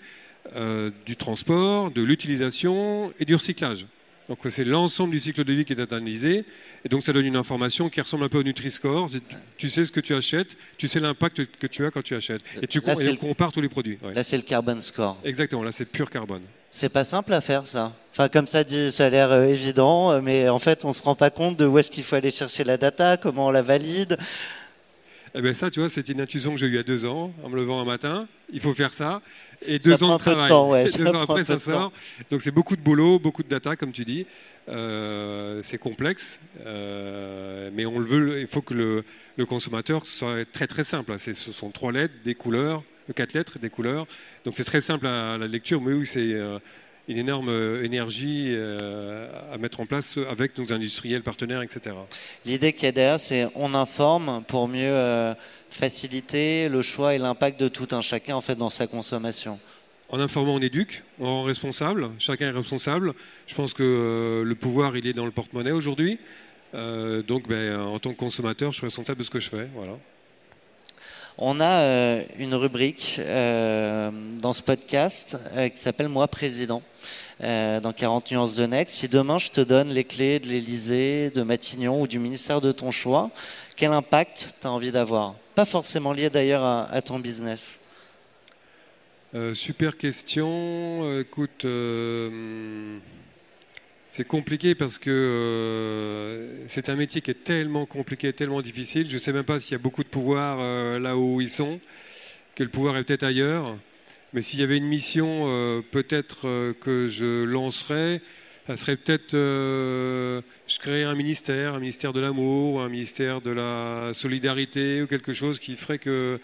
euh, 0.56 0.90
du 1.04 1.16
transport, 1.16 1.90
de 1.90 2.00
l'utilisation 2.00 3.12
et 3.20 3.26
du 3.26 3.34
recyclage. 3.34 3.86
Donc 4.28 4.38
c'est 4.48 4.64
l'ensemble 4.64 5.12
du 5.12 5.18
cycle 5.18 5.42
de 5.42 5.52
vie 5.52 5.64
qui 5.64 5.72
est 5.72 5.80
analysé. 5.80 6.44
Et 6.84 6.88
donc 6.88 7.02
ça 7.02 7.12
donne 7.12 7.24
une 7.24 7.36
information 7.36 7.88
qui 7.88 8.00
ressemble 8.00 8.24
un 8.24 8.28
peu 8.28 8.38
au 8.38 8.42
Nutri-Score. 8.42 9.08
Tu, 9.56 9.70
sais 9.70 9.86
ce 9.86 9.92
que 9.92 10.00
tu 10.00 10.14
achètes, 10.14 10.56
tu 10.76 10.86
sais 10.86 11.00
l'impact 11.00 11.46
que 11.58 11.66
tu 11.66 11.84
as 11.86 11.90
quand 11.90 12.02
tu 12.02 12.14
achètes. 12.14 12.42
Et 12.60 12.66
tu 12.66 12.80
compares 12.80 13.52
tous 13.52 13.62
les 13.62 13.70
produits. 13.70 13.98
Là 14.14 14.22
c'est 14.22 14.36
le 14.36 14.42
carbon 14.42 14.80
score. 14.80 15.18
Exactement, 15.24 15.62
là 15.62 15.72
c'est 15.72 15.86
pur 15.86 16.10
carbone. 16.10 16.42
C'est 16.70 16.88
pas 16.88 17.04
simple 17.04 17.32
à 17.32 17.40
faire 17.40 17.66
ça. 17.66 17.92
Enfin, 18.12 18.28
comme 18.28 18.46
ça, 18.46 18.62
ça 18.90 19.06
a 19.06 19.08
l'air 19.08 19.32
euh, 19.32 19.44
évident, 19.44 20.10
euh, 20.10 20.20
mais 20.22 20.48
en 20.48 20.58
fait, 20.58 20.84
on 20.84 20.92
se 20.92 21.02
rend 21.02 21.14
pas 21.14 21.30
compte 21.30 21.56
de 21.56 21.66
où 21.66 21.78
est-ce 21.78 21.90
qu'il 21.90 22.04
faut 22.04 22.16
aller 22.16 22.30
chercher 22.30 22.64
la 22.64 22.76
data, 22.76 23.16
comment 23.16 23.46
on 23.46 23.50
la 23.50 23.62
valide. 23.62 24.18
Eh 25.34 25.42
bien 25.42 25.52
ça, 25.52 25.70
tu 25.70 25.80
vois, 25.80 25.88
c'est 25.88 26.08
une 26.08 26.20
intuition 26.20 26.52
que 26.52 26.56
j'ai 26.56 26.66
eue 26.66 26.70
il 26.70 26.76
y 26.76 26.78
a 26.78 26.82
deux 26.82 27.06
ans, 27.06 27.32
en 27.44 27.48
me 27.48 27.56
levant 27.56 27.80
un 27.80 27.84
matin. 27.84 28.26
Il 28.52 28.60
faut 28.60 28.74
faire 28.74 28.92
ça. 28.92 29.20
Et 29.66 29.78
deux 29.78 30.02
ans 30.02 30.14
de 30.14 30.18
travail. 30.18 30.50
deux 30.96 31.06
ans 31.08 31.20
après, 31.20 31.44
ça 31.44 31.58
sort. 31.58 31.92
Donc 32.30 32.42
c'est 32.42 32.50
beaucoup 32.50 32.76
de 32.76 32.80
boulot, 32.80 33.18
beaucoup 33.18 33.42
de 33.42 33.48
data, 33.48 33.76
comme 33.76 33.92
tu 33.92 34.04
dis. 34.04 34.26
Euh, 34.68 35.60
c'est 35.62 35.78
complexe, 35.78 36.40
euh, 36.66 37.70
mais 37.72 37.86
on 37.86 37.98
le 37.98 38.04
veut. 38.04 38.40
Il 38.40 38.46
faut 38.46 38.62
que 38.62 38.74
le, 38.74 39.04
le, 39.36 39.46
consommateur 39.46 40.06
soit 40.06 40.50
très 40.50 40.66
très 40.66 40.84
simple. 40.84 41.18
Ce 41.18 41.34
sont 41.34 41.70
trois 41.70 41.92
lettres, 41.92 42.14
des 42.24 42.34
couleurs, 42.34 42.82
quatre 43.12 43.34
lettres, 43.34 43.58
des 43.58 43.70
couleurs. 43.70 44.06
Donc 44.44 44.54
c'est 44.54 44.64
très 44.64 44.80
simple 44.80 45.06
à, 45.06 45.38
la 45.38 45.46
lecture, 45.46 45.80
mais 45.80 45.92
oui, 45.92 46.06
c'est 46.06 46.32
euh, 46.32 46.58
une 47.08 47.16
énorme 47.16 47.48
euh, 47.48 47.82
énergie 47.82 48.48
euh, 48.50 49.26
à 49.52 49.56
mettre 49.56 49.80
en 49.80 49.86
place 49.86 50.18
avec 50.30 50.56
nos 50.58 50.72
industriels 50.72 51.22
partenaires, 51.22 51.62
etc. 51.62 51.96
L'idée 52.44 52.72
qu'il 52.74 52.84
y 52.84 52.88
a 52.88 52.92
derrière, 52.92 53.20
c'est 53.20 53.48
on 53.54 53.74
informe 53.74 54.44
pour 54.46 54.68
mieux 54.68 54.92
euh, 54.92 55.34
faciliter 55.70 56.68
le 56.68 56.82
choix 56.82 57.14
et 57.14 57.18
l'impact 57.18 57.58
de 57.58 57.68
tout 57.68 57.88
un 57.92 58.02
chacun 58.02 58.36
en 58.36 58.40
fait 58.40 58.56
dans 58.56 58.70
sa 58.70 58.86
consommation. 58.86 59.58
En 60.10 60.20
informant, 60.20 60.54
on 60.54 60.60
éduque, 60.60 61.02
on 61.18 61.26
rend 61.26 61.42
responsable, 61.42 62.10
chacun 62.18 62.48
est 62.48 62.56
responsable. 62.56 63.14
Je 63.46 63.54
pense 63.54 63.74
que 63.74 64.42
le 64.44 64.54
pouvoir, 64.54 64.96
il 64.96 65.06
est 65.06 65.12
dans 65.12 65.26
le 65.26 65.30
porte-monnaie 65.30 65.72
aujourd'hui. 65.72 66.18
donc, 66.72 67.46
ben, 67.46 67.78
en 67.78 67.98
tant 67.98 68.12
que 68.12 68.16
consommateur, 68.16 68.72
je 68.72 68.78
suis 68.78 68.86
responsable 68.86 69.18
de 69.18 69.24
ce 69.24 69.30
que 69.30 69.38
je 69.38 69.50
fais. 69.50 69.68
Voilà. 69.74 69.98
On 71.40 71.60
a 71.60 71.82
euh, 71.82 72.24
une 72.40 72.56
rubrique 72.56 73.20
euh, 73.20 74.10
dans 74.40 74.52
ce 74.52 74.60
podcast 74.60 75.38
euh, 75.54 75.68
qui 75.68 75.78
s'appelle 75.78 76.08
Moi 76.08 76.26
Président, 76.26 76.82
dans 77.40 77.92
40 77.96 78.32
nuances 78.32 78.56
de 78.56 78.66
Next. 78.66 78.96
Si 78.96 79.06
demain 79.06 79.38
je 79.38 79.50
te 79.50 79.60
donne 79.60 79.90
les 79.90 80.02
clés 80.02 80.40
de 80.40 80.48
l'Elysée, 80.48 81.30
de 81.30 81.42
Matignon 81.42 82.02
ou 82.02 82.08
du 82.08 82.18
ministère 82.18 82.60
de 82.60 82.72
ton 82.72 82.90
choix, 82.90 83.30
quel 83.76 83.92
impact 83.92 84.56
tu 84.60 84.66
as 84.66 84.70
envie 84.72 84.90
d'avoir? 84.90 85.36
Pas 85.54 85.64
forcément 85.64 86.12
lié 86.12 86.28
d'ailleurs 86.28 86.64
à, 86.64 87.00
ton 87.00 87.20
business. 87.20 87.78
super 89.54 89.96
question. 89.96 91.20
Écoute. 91.20 91.64
C'est 94.10 94.26
compliqué 94.26 94.74
parce 94.74 94.96
que 94.98 95.10
euh, 95.10 96.66
c'est 96.66 96.88
un 96.88 96.96
métier 96.96 97.20
qui 97.20 97.30
est 97.30 97.44
tellement 97.44 97.84
compliqué, 97.84 98.32
tellement 98.32 98.62
difficile. 98.62 99.06
Je 99.06 99.12
ne 99.12 99.18
sais 99.18 99.34
même 99.34 99.44
pas 99.44 99.58
s'il 99.58 99.72
y 99.72 99.74
a 99.74 99.82
beaucoup 99.82 100.02
de 100.02 100.08
pouvoir 100.08 100.60
euh, 100.60 100.98
là 100.98 101.14
où 101.14 101.42
ils 101.42 101.50
sont, 101.50 101.78
que 102.54 102.62
le 102.62 102.70
pouvoir 102.70 102.96
est 102.96 103.04
peut-être 103.04 103.22
ailleurs. 103.22 103.76
Mais 104.32 104.40
s'il 104.40 104.60
y 104.60 104.62
avait 104.62 104.78
une 104.78 104.86
mission, 104.86 105.44
euh, 105.46 105.82
peut-être 105.82 106.72
que 106.80 107.06
je 107.06 107.44
lancerais, 107.44 108.22
ça 108.66 108.78
serait 108.78 108.96
peut-être, 108.96 109.32
je 109.34 110.78
créerais 110.78 111.04
un 111.04 111.14
ministère, 111.14 111.74
un 111.74 111.78
ministère 111.78 112.14
de 112.14 112.20
l'amour, 112.20 112.80
un 112.80 112.88
ministère 112.88 113.42
de 113.42 113.50
la 113.50 114.12
solidarité 114.14 115.02
ou 115.02 115.06
quelque 115.06 115.34
chose 115.34 115.58
qui 115.58 115.76
ferait 115.76 115.98
que 115.98 116.40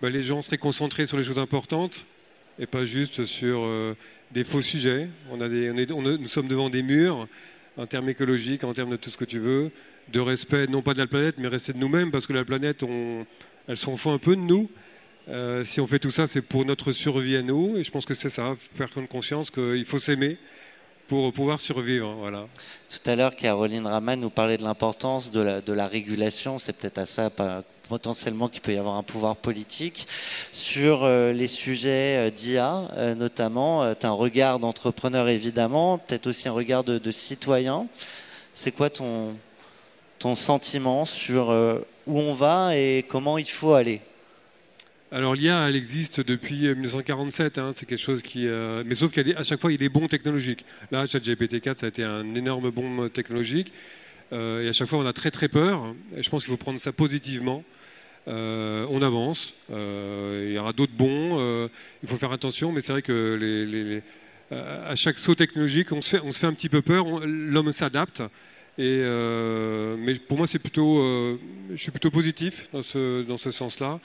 bah, 0.00 0.10
les 0.10 0.22
gens 0.22 0.42
seraient 0.42 0.58
concentrés 0.58 1.06
sur 1.06 1.16
les 1.16 1.24
choses 1.24 1.40
importantes 1.40 2.06
et 2.58 2.66
pas 2.66 2.84
juste 2.84 3.24
sur 3.24 3.66
des 4.32 4.44
faux 4.44 4.62
sujets. 4.62 5.08
On 5.30 5.40
a 5.40 5.48
des, 5.48 5.70
on 5.70 6.04
est, 6.04 6.18
nous 6.18 6.26
sommes 6.26 6.48
devant 6.48 6.68
des 6.68 6.82
murs 6.82 7.28
en 7.76 7.86
termes 7.86 8.08
écologiques, 8.08 8.64
en 8.64 8.72
termes 8.72 8.90
de 8.90 8.96
tout 8.96 9.10
ce 9.10 9.16
que 9.16 9.24
tu 9.24 9.38
veux, 9.38 9.70
de 10.12 10.20
respect 10.20 10.66
non 10.66 10.82
pas 10.82 10.94
de 10.94 10.98
la 10.98 11.06
planète, 11.06 11.36
mais 11.38 11.48
rester 11.48 11.72
de 11.72 11.78
nous-mêmes, 11.78 12.10
parce 12.10 12.26
que 12.26 12.32
la 12.32 12.44
planète, 12.44 12.82
on, 12.82 13.26
elle 13.68 13.76
s'en 13.76 13.96
fout 13.96 14.12
un 14.12 14.18
peu 14.18 14.36
de 14.36 14.40
nous. 14.40 14.70
Euh, 15.28 15.62
si 15.64 15.80
on 15.80 15.86
fait 15.86 15.98
tout 15.98 16.10
ça, 16.10 16.26
c'est 16.26 16.42
pour 16.42 16.64
notre 16.64 16.92
survie 16.92 17.36
à 17.36 17.42
nous, 17.42 17.76
et 17.76 17.82
je 17.82 17.90
pense 17.90 18.04
que 18.04 18.14
c'est 18.14 18.30
ça, 18.30 18.54
faire 18.74 18.88
prendre 18.90 19.08
conscience 19.08 19.50
qu'il 19.50 19.84
faut 19.84 19.98
s'aimer 19.98 20.36
pour 21.10 21.32
pouvoir 21.32 21.58
survivre. 21.58 22.12
Voilà. 22.20 22.46
Tout 22.88 23.10
à 23.10 23.16
l'heure, 23.16 23.34
Caroline 23.34 23.84
Raman 23.84 24.20
nous 24.20 24.30
parlait 24.30 24.56
de 24.56 24.62
l'importance 24.62 25.32
de 25.32 25.40
la, 25.40 25.60
de 25.60 25.72
la 25.72 25.88
régulation, 25.88 26.60
c'est 26.60 26.72
peut-être 26.72 26.98
à 26.98 27.04
ça 27.04 27.30
potentiellement 27.88 28.48
qu'il 28.48 28.60
peut 28.60 28.72
y 28.72 28.76
avoir 28.76 28.94
un 28.94 29.02
pouvoir 29.02 29.34
politique. 29.34 30.06
Sur 30.52 31.02
euh, 31.02 31.32
les 31.32 31.48
sujets 31.48 32.28
euh, 32.28 32.30
d'IA, 32.30 32.88
euh, 32.96 33.16
notamment, 33.16 33.92
tu 33.96 34.06
as 34.06 34.08
un 34.08 34.12
regard 34.12 34.60
d'entrepreneur 34.60 35.28
évidemment, 35.28 35.98
peut-être 35.98 36.28
aussi 36.28 36.48
un 36.48 36.52
regard 36.52 36.84
de, 36.84 37.10
citoyen. 37.10 37.88
C'est 38.54 38.70
quoi 38.70 38.88
ton, 38.88 39.34
ton 40.20 40.36
sentiment 40.36 41.04
sur 41.04 41.48
où 42.06 42.20
on 42.20 42.34
va 42.34 42.76
et 42.76 43.04
comment 43.08 43.36
il 43.36 43.50
faut 43.50 43.74
aller? 43.74 44.00
Alors 45.12 45.34
l'IA, 45.34 45.68
elle 45.68 45.76
existe 45.76 46.20
depuis 46.20 46.68
1947, 46.74 47.58
hein, 47.58 47.72
c'est 47.74 47.86
quelque 47.86 47.98
chose 47.98 48.22
qui... 48.22 48.46
mais 48.86 48.94
sauf 48.94 49.12
qu'à 49.12 49.42
chaque 49.42 49.60
fois, 49.60 49.72
il 49.72 49.82
est 49.82 49.88
bon 49.88 50.06
technologique. 50.06 50.64
Là, 50.90 51.04
ChatGPT-4, 51.04 51.78
ça 51.78 51.86
a 51.86 51.88
été 51.88 52.04
un 52.04 52.34
énorme 52.34 52.70
bon 52.70 53.08
technologique. 53.08 53.72
et 54.32 54.68
à 54.68 54.72
chaque 54.72 54.88
fois, 54.88 55.00
on 55.00 55.06
a 55.06 55.12
très 55.12 55.30
très 55.30 55.48
peur. 55.48 55.94
Je 56.16 56.28
pense 56.30 56.44
qu'il 56.44 56.50
faut 56.50 56.56
prendre 56.56 56.78
ça 56.78 56.92
positivement. 56.92 57.64
Euh, 58.28 58.86
on 58.90 59.02
avance. 59.02 59.54
Euh, 59.72 60.46
il 60.48 60.54
y 60.54 60.58
aura 60.58 60.72
d'autres 60.72 60.92
bons. 60.92 61.38
Euh, 61.40 61.68
il 62.02 62.08
faut 62.08 62.16
faire 62.16 62.32
attention, 62.32 62.72
mais 62.72 62.80
c'est 62.80 62.92
vrai 62.92 63.02
que 63.02 64.00
à 64.50 64.96
chaque 64.96 65.16
saut 65.18 65.36
technologique, 65.36 65.92
on 65.92 66.02
se 66.02 66.16
fait, 66.16 66.22
on 66.24 66.32
se 66.32 66.40
fait 66.40 66.46
un 66.46 66.52
petit 66.52 66.68
peu 66.68 66.82
peur. 66.82 67.06
L'homme 67.24 67.72
s'adapte. 67.72 68.22
Et, 68.78 69.02
mais 69.98 70.14
pour 70.14 70.38
moi, 70.38 70.46
c'est 70.46 70.58
plutôt, 70.58 71.02
je 71.70 71.76
suis 71.76 71.90
plutôt 71.90 72.10
positif 72.10 72.68
dans 72.72 72.82
ce, 72.82 73.22
dans 73.22 73.36
ce 73.36 73.50
sens-là. 73.50 74.00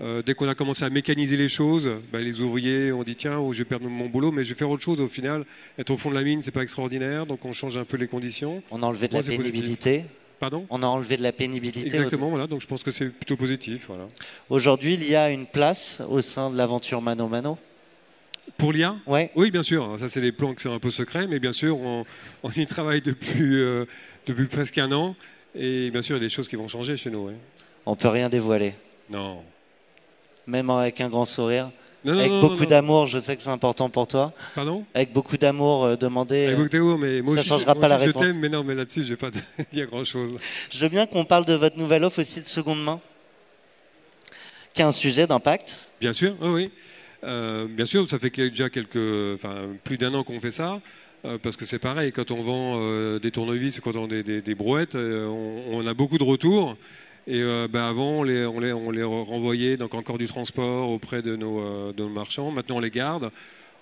Dès 0.00 0.34
qu'on 0.34 0.48
a 0.48 0.54
commencé 0.54 0.84
à 0.84 0.90
mécaniser 0.90 1.36
les 1.36 1.48
choses, 1.48 1.90
ben, 2.12 2.20
les 2.20 2.40
ouvriers 2.40 2.92
ont 2.92 3.02
dit 3.02 3.16
tiens, 3.16 3.38
oh, 3.38 3.52
je 3.52 3.58
vais 3.58 3.64
perdre 3.64 3.88
mon 3.88 4.06
boulot, 4.06 4.30
mais 4.30 4.44
je 4.44 4.50
vais 4.50 4.58
faire 4.58 4.70
autre 4.70 4.82
chose. 4.82 5.00
Au 5.00 5.08
final, 5.08 5.44
être 5.78 5.90
au 5.90 5.96
fond 5.96 6.10
de 6.10 6.14
la 6.14 6.22
mine, 6.22 6.40
c'est 6.42 6.52
pas 6.52 6.62
extraordinaire, 6.62 7.26
donc 7.26 7.44
on 7.44 7.52
change 7.52 7.76
un 7.76 7.84
peu 7.84 7.96
les 7.96 8.06
conditions. 8.06 8.62
On 8.70 8.82
a 8.82 8.86
enlevé 8.86 9.08
de 9.08 9.14
la 9.14 9.22
pénibilité. 9.22 10.04
On 10.70 10.82
a 10.82 10.86
enlevé 10.86 11.16
de 11.16 11.22
la 11.22 11.32
pénibilité. 11.32 11.86
Exactement, 11.86 12.30
voilà, 12.30 12.46
donc 12.46 12.60
je 12.60 12.66
pense 12.66 12.82
que 12.82 12.90
c'est 12.90 13.10
plutôt 13.10 13.36
positif. 13.36 13.86
Voilà. 13.88 14.06
Aujourd'hui, 14.48 14.94
il 14.94 15.08
y 15.08 15.16
a 15.16 15.30
une 15.30 15.46
place 15.46 16.02
au 16.08 16.20
sein 16.20 16.50
de 16.50 16.56
l'aventure 16.56 17.02
Mano 17.02 17.28
Mano? 17.28 17.58
Pour 18.56 18.72
l'IA 18.72 18.96
ouais. 19.06 19.30
Oui, 19.34 19.50
bien 19.50 19.62
sûr. 19.62 19.96
Ça, 19.98 20.08
c'est 20.08 20.20
des 20.20 20.32
plans 20.32 20.54
qui 20.54 20.62
sont 20.62 20.72
un 20.72 20.78
peu 20.78 20.90
secrets, 20.90 21.26
mais 21.26 21.38
bien 21.38 21.52
sûr, 21.52 21.78
on, 21.78 22.04
y 22.56 22.66
travaille 22.66 23.02
depuis, 23.02 23.60
euh, 23.60 23.84
depuis 24.26 24.46
presque 24.46 24.78
un 24.78 24.90
an. 24.92 25.16
Et 25.54 25.90
bien 25.90 26.02
sûr, 26.02 26.16
il 26.16 26.20
y 26.20 26.24
a 26.24 26.26
des 26.26 26.32
choses 26.32 26.48
qui 26.48 26.56
vont 26.56 26.68
changer 26.68 26.96
chez 26.96 27.10
nous. 27.10 27.26
Ouais. 27.26 27.36
On 27.84 27.94
peut 27.96 28.08
rien 28.08 28.28
dévoiler. 28.28 28.74
Non. 29.10 29.42
Même 30.48 30.68
avec 30.70 31.00
un 31.00 31.08
grand 31.08 31.24
sourire 31.24 31.70
avec 32.06 32.30
beaucoup 32.30 32.66
d'amour, 32.66 33.06
je 33.06 33.18
sais 33.18 33.36
que 33.36 33.42
c'est 33.42 33.50
important 33.50 33.88
pour 33.88 34.06
toi. 34.06 34.32
Pardon? 34.54 34.84
Avec 34.94 35.12
beaucoup 35.12 35.36
d'amour, 35.36 35.84
euh, 35.84 35.96
demander. 35.96 36.46
Avec 36.46 36.56
beaucoup 36.56 36.68
d'amour, 36.68 36.98
mais 36.98 37.22
moi 37.22 37.34
ça 37.36 37.40
aussi, 37.40 37.48
changera 37.48 37.74
pas 37.74 37.88
la 37.88 37.98
je 37.98 38.10
t'aime, 38.10 38.38
mais 38.38 38.48
non, 38.48 38.64
mais 38.64 38.74
là-dessus, 38.74 39.04
je 39.04 39.10
vais 39.10 39.16
pas 39.16 39.30
dire 39.72 39.86
grand-chose. 39.86 40.36
Je 40.70 40.78
veux 40.78 40.88
bien 40.88 41.06
qu'on 41.06 41.24
parle 41.24 41.44
de 41.44 41.54
votre 41.54 41.76
nouvelle 41.78 42.04
offre 42.04 42.20
aussi 42.20 42.40
de 42.40 42.46
seconde 42.46 42.82
main, 42.82 43.00
qui 44.74 44.82
est 44.82 44.84
un 44.84 44.92
sujet 44.92 45.26
d'impact. 45.26 45.88
Bien 46.00 46.12
sûr, 46.12 46.34
oui. 46.40 46.70
Euh, 47.24 47.66
bien 47.68 47.86
sûr, 47.86 48.08
ça 48.08 48.18
fait 48.18 48.30
déjà 48.30 48.70
quelques, 48.70 49.34
enfin, 49.34 49.66
plus 49.82 49.98
d'un 49.98 50.14
an 50.14 50.22
qu'on 50.22 50.40
fait 50.40 50.52
ça. 50.52 50.80
Euh, 51.24 51.36
parce 51.36 51.56
que 51.56 51.64
c'est 51.64 51.80
pareil, 51.80 52.12
quand 52.12 52.30
on 52.30 52.42
vend 52.42 53.18
des 53.18 53.32
tournevis, 53.32 53.80
quand 53.80 53.96
on 53.96 54.02
vend 54.02 54.06
des, 54.06 54.54
brouettes, 54.54 54.94
on, 54.94 55.62
on, 55.72 55.86
a 55.86 55.94
beaucoup 55.94 56.18
de 56.18 56.22
retours. 56.24 56.76
Et 57.30 57.42
euh, 57.42 57.68
bah, 57.68 57.86
avant, 57.86 58.20
on 58.20 58.22
les, 58.22 58.46
renvoyait, 58.46 59.76
donc 59.76 59.92
encore 59.92 60.16
du 60.16 60.26
transport 60.26 60.88
auprès 60.88 61.20
de 61.20 61.36
nos, 61.36 61.60
euh, 61.60 61.92
de 61.92 62.02
nos, 62.02 62.08
marchands. 62.08 62.50
Maintenant, 62.50 62.76
on 62.76 62.80
les 62.80 62.90
garde, 62.90 63.30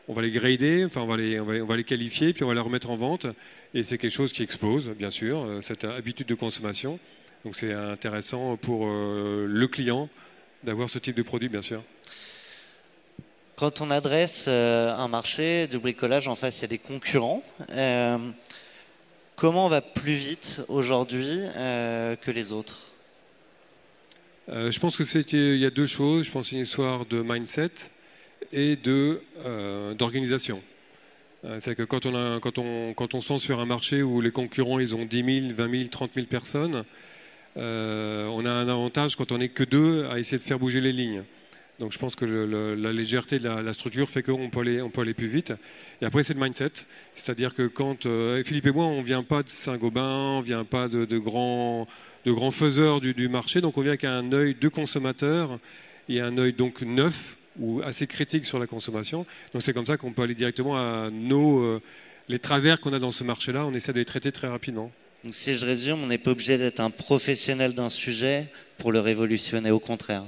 on 0.08 0.14
va 0.14 0.22
les 0.22 0.32
grader, 0.32 0.84
enfin, 0.84 1.02
on 1.02 1.06
va 1.06 1.16
les, 1.16 1.38
on 1.38 1.44
va, 1.44 1.54
on 1.54 1.64
va 1.64 1.76
les 1.76 1.84
qualifier, 1.84 2.32
puis 2.32 2.42
on 2.42 2.48
va 2.48 2.54
les 2.54 2.60
remettre 2.60 2.90
en 2.90 2.96
vente. 2.96 3.28
Et 3.72 3.84
c'est 3.84 3.98
quelque 3.98 4.12
chose 4.12 4.32
qui 4.32 4.42
explose, 4.42 4.88
bien 4.98 5.10
sûr, 5.10 5.44
euh, 5.44 5.60
cette 5.60 5.84
habitude 5.84 6.26
de 6.26 6.34
consommation. 6.34 6.98
Donc 7.44 7.54
c'est 7.54 7.72
intéressant 7.72 8.56
pour 8.56 8.88
le 8.88 9.66
client 9.66 10.08
d'avoir 10.64 10.90
ce 10.90 10.98
type 10.98 11.14
de 11.14 11.22
produit, 11.22 11.48
bien 11.48 11.62
sûr. 11.62 11.80
Quand 13.54 13.80
on 13.80 13.92
adresse 13.92 14.48
un 14.48 15.06
marché 15.06 15.68
de 15.68 15.78
bricolage, 15.78 16.26
en 16.26 16.34
face, 16.34 16.58
il 16.58 16.62
y 16.62 16.64
a 16.64 16.68
des 16.68 16.78
concurrents. 16.78 17.44
comment 19.36 19.66
on 19.66 19.68
va 19.68 19.80
plus 19.80 20.14
vite 20.14 20.62
aujourd'hui 20.66 21.38
que 21.54 22.30
les 22.32 22.50
autres? 22.50 22.95
Euh, 24.48 24.70
je 24.70 24.78
pense 24.78 24.96
que 24.96 25.02
il 25.34 25.60
y 25.60 25.66
a 25.66 25.70
deux 25.70 25.86
choses. 25.86 26.26
Je 26.26 26.32
pense 26.32 26.46
que 26.46 26.50
c'est 26.50 26.56
une 26.56 26.62
histoire 26.62 27.04
de 27.06 27.22
mindset 27.22 27.90
et 28.52 28.76
de 28.76 29.20
euh, 29.44 29.94
d'organisation. 29.94 30.62
Euh, 31.44 31.58
c'est 31.60 31.74
que 31.74 31.82
quand 31.82 32.06
on, 32.06 32.14
a, 32.14 32.40
quand, 32.40 32.58
on, 32.58 32.92
quand 32.94 33.14
on 33.14 33.20
sent 33.20 33.38
sur 33.38 33.60
un 33.60 33.66
marché 33.66 34.02
où 34.02 34.20
les 34.20 34.30
concurrents 34.30 34.78
ils 34.78 34.94
ont 34.94 35.04
10 35.04 35.40
000, 35.48 35.54
20 35.54 35.70
000, 35.70 35.88
30 35.88 36.10
000 36.14 36.26
personnes, 36.26 36.84
on 37.56 38.44
a 38.44 38.50
un 38.50 38.68
avantage 38.68 39.16
quand 39.16 39.32
on 39.32 39.38
n'est 39.38 39.48
que 39.48 39.64
deux 39.64 40.04
à 40.10 40.18
essayer 40.18 40.36
de 40.36 40.42
faire 40.42 40.58
bouger 40.58 40.80
les 40.80 40.92
lignes. 40.92 41.24
Donc 41.78 41.92
je 41.92 41.98
pense 41.98 42.16
que 42.16 42.24
la 42.24 42.92
légèreté 42.92 43.38
de 43.38 43.48
la, 43.48 43.72
structure 43.72 44.08
fait 44.08 44.22
qu'on 44.22 44.50
peut, 44.50 44.60
aller, 44.60 44.82
on 44.82 44.90
peut 44.90 45.02
aller 45.02 45.14
plus 45.14 45.26
vite. 45.26 45.54
Et 46.00 46.06
après, 46.06 46.22
c'est 46.22 46.34
le 46.34 46.40
mindset. 46.40 46.72
C'est-à-dire 47.14 47.54
que 47.54 47.66
quand 47.66 48.06
Philippe 48.44 48.66
et 48.66 48.72
moi, 48.72 48.84
on 48.84 48.98
ne 48.98 49.06
vient 49.06 49.22
pas 49.22 49.42
de 49.42 49.48
Saint-Gobain, 49.48 50.02
on 50.02 50.40
ne 50.40 50.44
vient 50.44 50.64
pas 50.64 50.88
de, 50.88 51.06
de 51.06 51.18
grands 51.18 51.86
de 52.26 52.32
grands 52.32 52.50
faiseurs 52.50 53.00
du, 53.00 53.28
marché. 53.28 53.60
Donc 53.60 53.78
on 53.78 53.82
vient 53.82 53.96
qu'à 53.96 54.12
un 54.12 54.32
œil 54.32 54.56
de 54.60 54.68
consommateur 54.68 55.58
et 56.08 56.20
un 56.20 56.36
œil 56.36 56.52
donc 56.52 56.82
neuf 56.82 57.36
ou 57.58 57.80
assez 57.82 58.06
critique 58.06 58.44
sur 58.44 58.58
la 58.58 58.66
consommation. 58.66 59.24
Donc 59.52 59.62
c'est 59.62 59.72
comme 59.72 59.86
ça 59.86 59.96
qu'on 59.96 60.12
peut 60.12 60.22
aller 60.22 60.34
directement 60.34 60.76
à 60.76 61.08
nos, 61.10 61.60
euh, 61.60 61.80
les 62.28 62.40
travers 62.40 62.80
qu'on 62.80 62.92
a 62.92 62.98
dans 62.98 63.12
ce 63.12 63.22
marché-là. 63.22 63.64
On 63.64 63.72
essaie 63.72 63.92
de 63.92 64.00
les 64.00 64.04
traiter 64.04 64.32
très 64.32 64.48
rapidement. 64.48 64.90
Donc 65.24 65.34
si 65.34 65.56
je 65.56 65.64
résume, 65.64 66.02
on 66.02 66.08
n'est 66.08 66.18
pas 66.18 66.32
obligé 66.32 66.58
d'être 66.58 66.80
un 66.80 66.90
professionnel 66.90 67.74
d'un 67.74 67.88
sujet 67.88 68.48
pour 68.78 68.90
le 68.90 69.00
révolutionner, 69.00 69.70
au 69.70 69.80
contraire. 69.80 70.24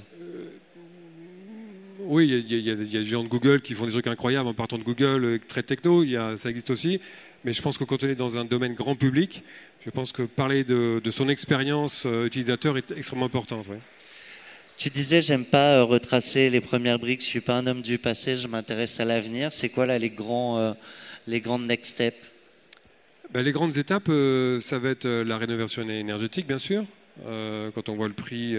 Oui, 2.01 2.29
il 2.49 2.67
y, 2.67 2.71
a 2.71 2.75
des 2.75 3.03
gens 3.03 3.23
de 3.23 3.29
Google 3.29 3.61
qui 3.61 3.75
font 3.75 3.85
des 3.85 3.93
trucs 3.93 4.07
incroyables 4.07 4.49
en 4.49 4.55
partant 4.55 4.79
de 4.79 4.83
Google, 4.83 5.25
euh, 5.25 5.39
très 5.47 5.63
techno, 5.63 6.05
il 6.05 6.11
y 6.11 6.17
a, 6.17 6.39
ça 6.39 6.49
existe 6.49 6.71
aussi. 6.71 7.01
Mais 7.45 7.53
je 7.53 7.63
pense 7.63 7.79
que 7.79 7.85
quand 7.85 8.03
on 8.03 8.09
est 8.09 8.15
dans 8.15 8.37
un 8.37 8.45
domaine 8.45 8.75
grand 8.75 8.95
public, 8.95 9.45
je 9.85 9.91
pense 9.91 10.13
que 10.13 10.23
parler 10.23 10.65
de, 10.65 11.01
son 11.11 11.29
expérience 11.29 12.05
euh, 12.07 12.27
utilisateur 12.27 12.77
est 12.77 12.91
extrêmement 12.93 13.27
important. 13.27 13.63
Tu 14.77 14.91
disais, 14.91 15.23
j'aime 15.23 15.45
pas 15.45 15.79
euh, 15.79 15.85
retracer 15.85 16.51
les 16.51 16.61
premières 16.61 16.99
briques, 16.99 17.21
je 17.21 17.27
suis 17.27 17.41
pas 17.41 17.55
un 17.55 17.67
homme 17.67 17.83
du 17.83 17.99
passé, 17.99 18.37
je 18.37 18.49
m'intéresse 18.49 18.99
à 19.01 19.05
l'avenir. 19.05 19.53
C'est 19.53 19.69
quoi 19.69 19.87
là 19.87 19.99
les, 19.99 20.11
grands, 20.11 20.77
les 21.27 21.41
grandes 21.41 21.67
next 21.67 21.93
steps? 21.93 22.17
Ben, 23.31 23.43
Les 23.43 23.53
grandes 23.53 23.77
étapes, 23.77 24.11
ça 24.61 24.79
va 24.79 24.91
être 24.91 25.07
la 25.07 25.39
rénovation 25.39 25.89
énergétique, 25.89 26.47
bien 26.47 26.59
sûr. 26.59 26.85
quand 27.25 27.89
on 27.89 27.95
voit 27.95 28.09
le 28.09 28.15
prix 28.15 28.57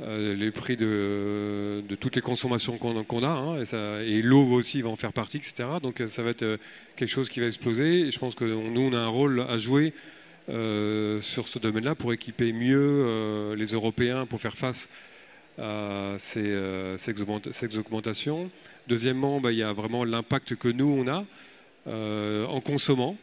euh, 0.00 0.34
les 0.34 0.50
prix 0.50 0.76
de, 0.76 1.84
toutes 2.00 2.16
les 2.16 2.22
consommations 2.22 2.78
qu'on 2.78 3.22
a, 3.22 3.28
hein, 3.28 3.62
et, 4.02 4.22
l'eau 4.22 4.42
aussi 4.42 4.82
va 4.82 4.88
en 4.88 4.96
faire 4.96 5.12
partie, 5.12 5.36
etc. 5.36 5.68
Donc 5.80 6.00
euh, 6.00 6.08
ça 6.08 6.24
va 6.24 6.30
être 6.30 6.42
euh, 6.42 6.56
quelque 6.96 7.10
chose 7.10 7.28
qui 7.28 7.38
va 7.38 7.46
exploser. 7.46 8.00
Et 8.00 8.10
je 8.10 8.18
pense 8.18 8.34
que 8.34 8.44
nous, 8.44 8.80
on 8.80 8.92
a 8.92 8.98
un 8.98 9.08
rôle 9.08 9.46
à 9.48 9.56
jouer 9.56 9.92
sur 10.46 11.48
ce 11.48 11.58
domaine-là 11.58 11.94
pour 11.94 12.12
équiper 12.12 12.52
mieux 12.52 13.54
les 13.54 13.72
Européens 13.72 14.26
pour 14.26 14.40
faire 14.40 14.54
face 14.54 14.90
à 15.58 16.16
ces, 16.18 16.54
ces, 16.98 17.78
augmentations. 17.78 18.50
Deuxièmement, 18.86 19.40
bah, 19.40 19.52
il 19.52 19.58
y 19.58 19.62
a 19.62 19.72
vraiment 19.72 20.04
l'impact 20.04 20.56
que 20.56 20.68
nous, 20.68 20.84
on 20.84 21.08
a 21.08 21.24
en 21.86 22.60
consommant. 22.60 23.16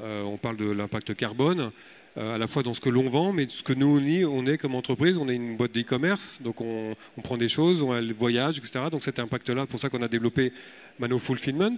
on 0.00 0.36
parle 0.36 0.56
de 0.56 0.70
l'impact 0.70 1.16
carbone. 1.16 1.72
Euh, 2.18 2.34
à 2.34 2.38
la 2.38 2.48
fois 2.48 2.64
dans 2.64 2.74
ce 2.74 2.80
que 2.80 2.88
l'on 2.88 3.08
vend, 3.08 3.32
mais 3.32 3.46
ce 3.48 3.62
que 3.62 3.72
nous 3.72 4.00
on 4.26 4.46
est 4.46 4.58
comme 4.58 4.74
entreprise, 4.74 5.18
on 5.18 5.28
est 5.28 5.36
une 5.36 5.56
boîte 5.56 5.72
d'e-commerce, 5.72 6.42
donc 6.42 6.60
on, 6.60 6.96
prend 7.22 7.36
des 7.36 7.48
choses, 7.48 7.82
on 7.82 8.00
voyage, 8.18 8.58
etc. 8.58 8.86
Donc 8.90 9.04
cet 9.04 9.20
impact-là, 9.20 9.66
pour 9.66 9.78
ça 9.78 9.88
qu'on 9.88 10.02
a 10.02 10.08
développé 10.08 10.52
Mano 10.98 11.18
Fulfillment, 11.18 11.76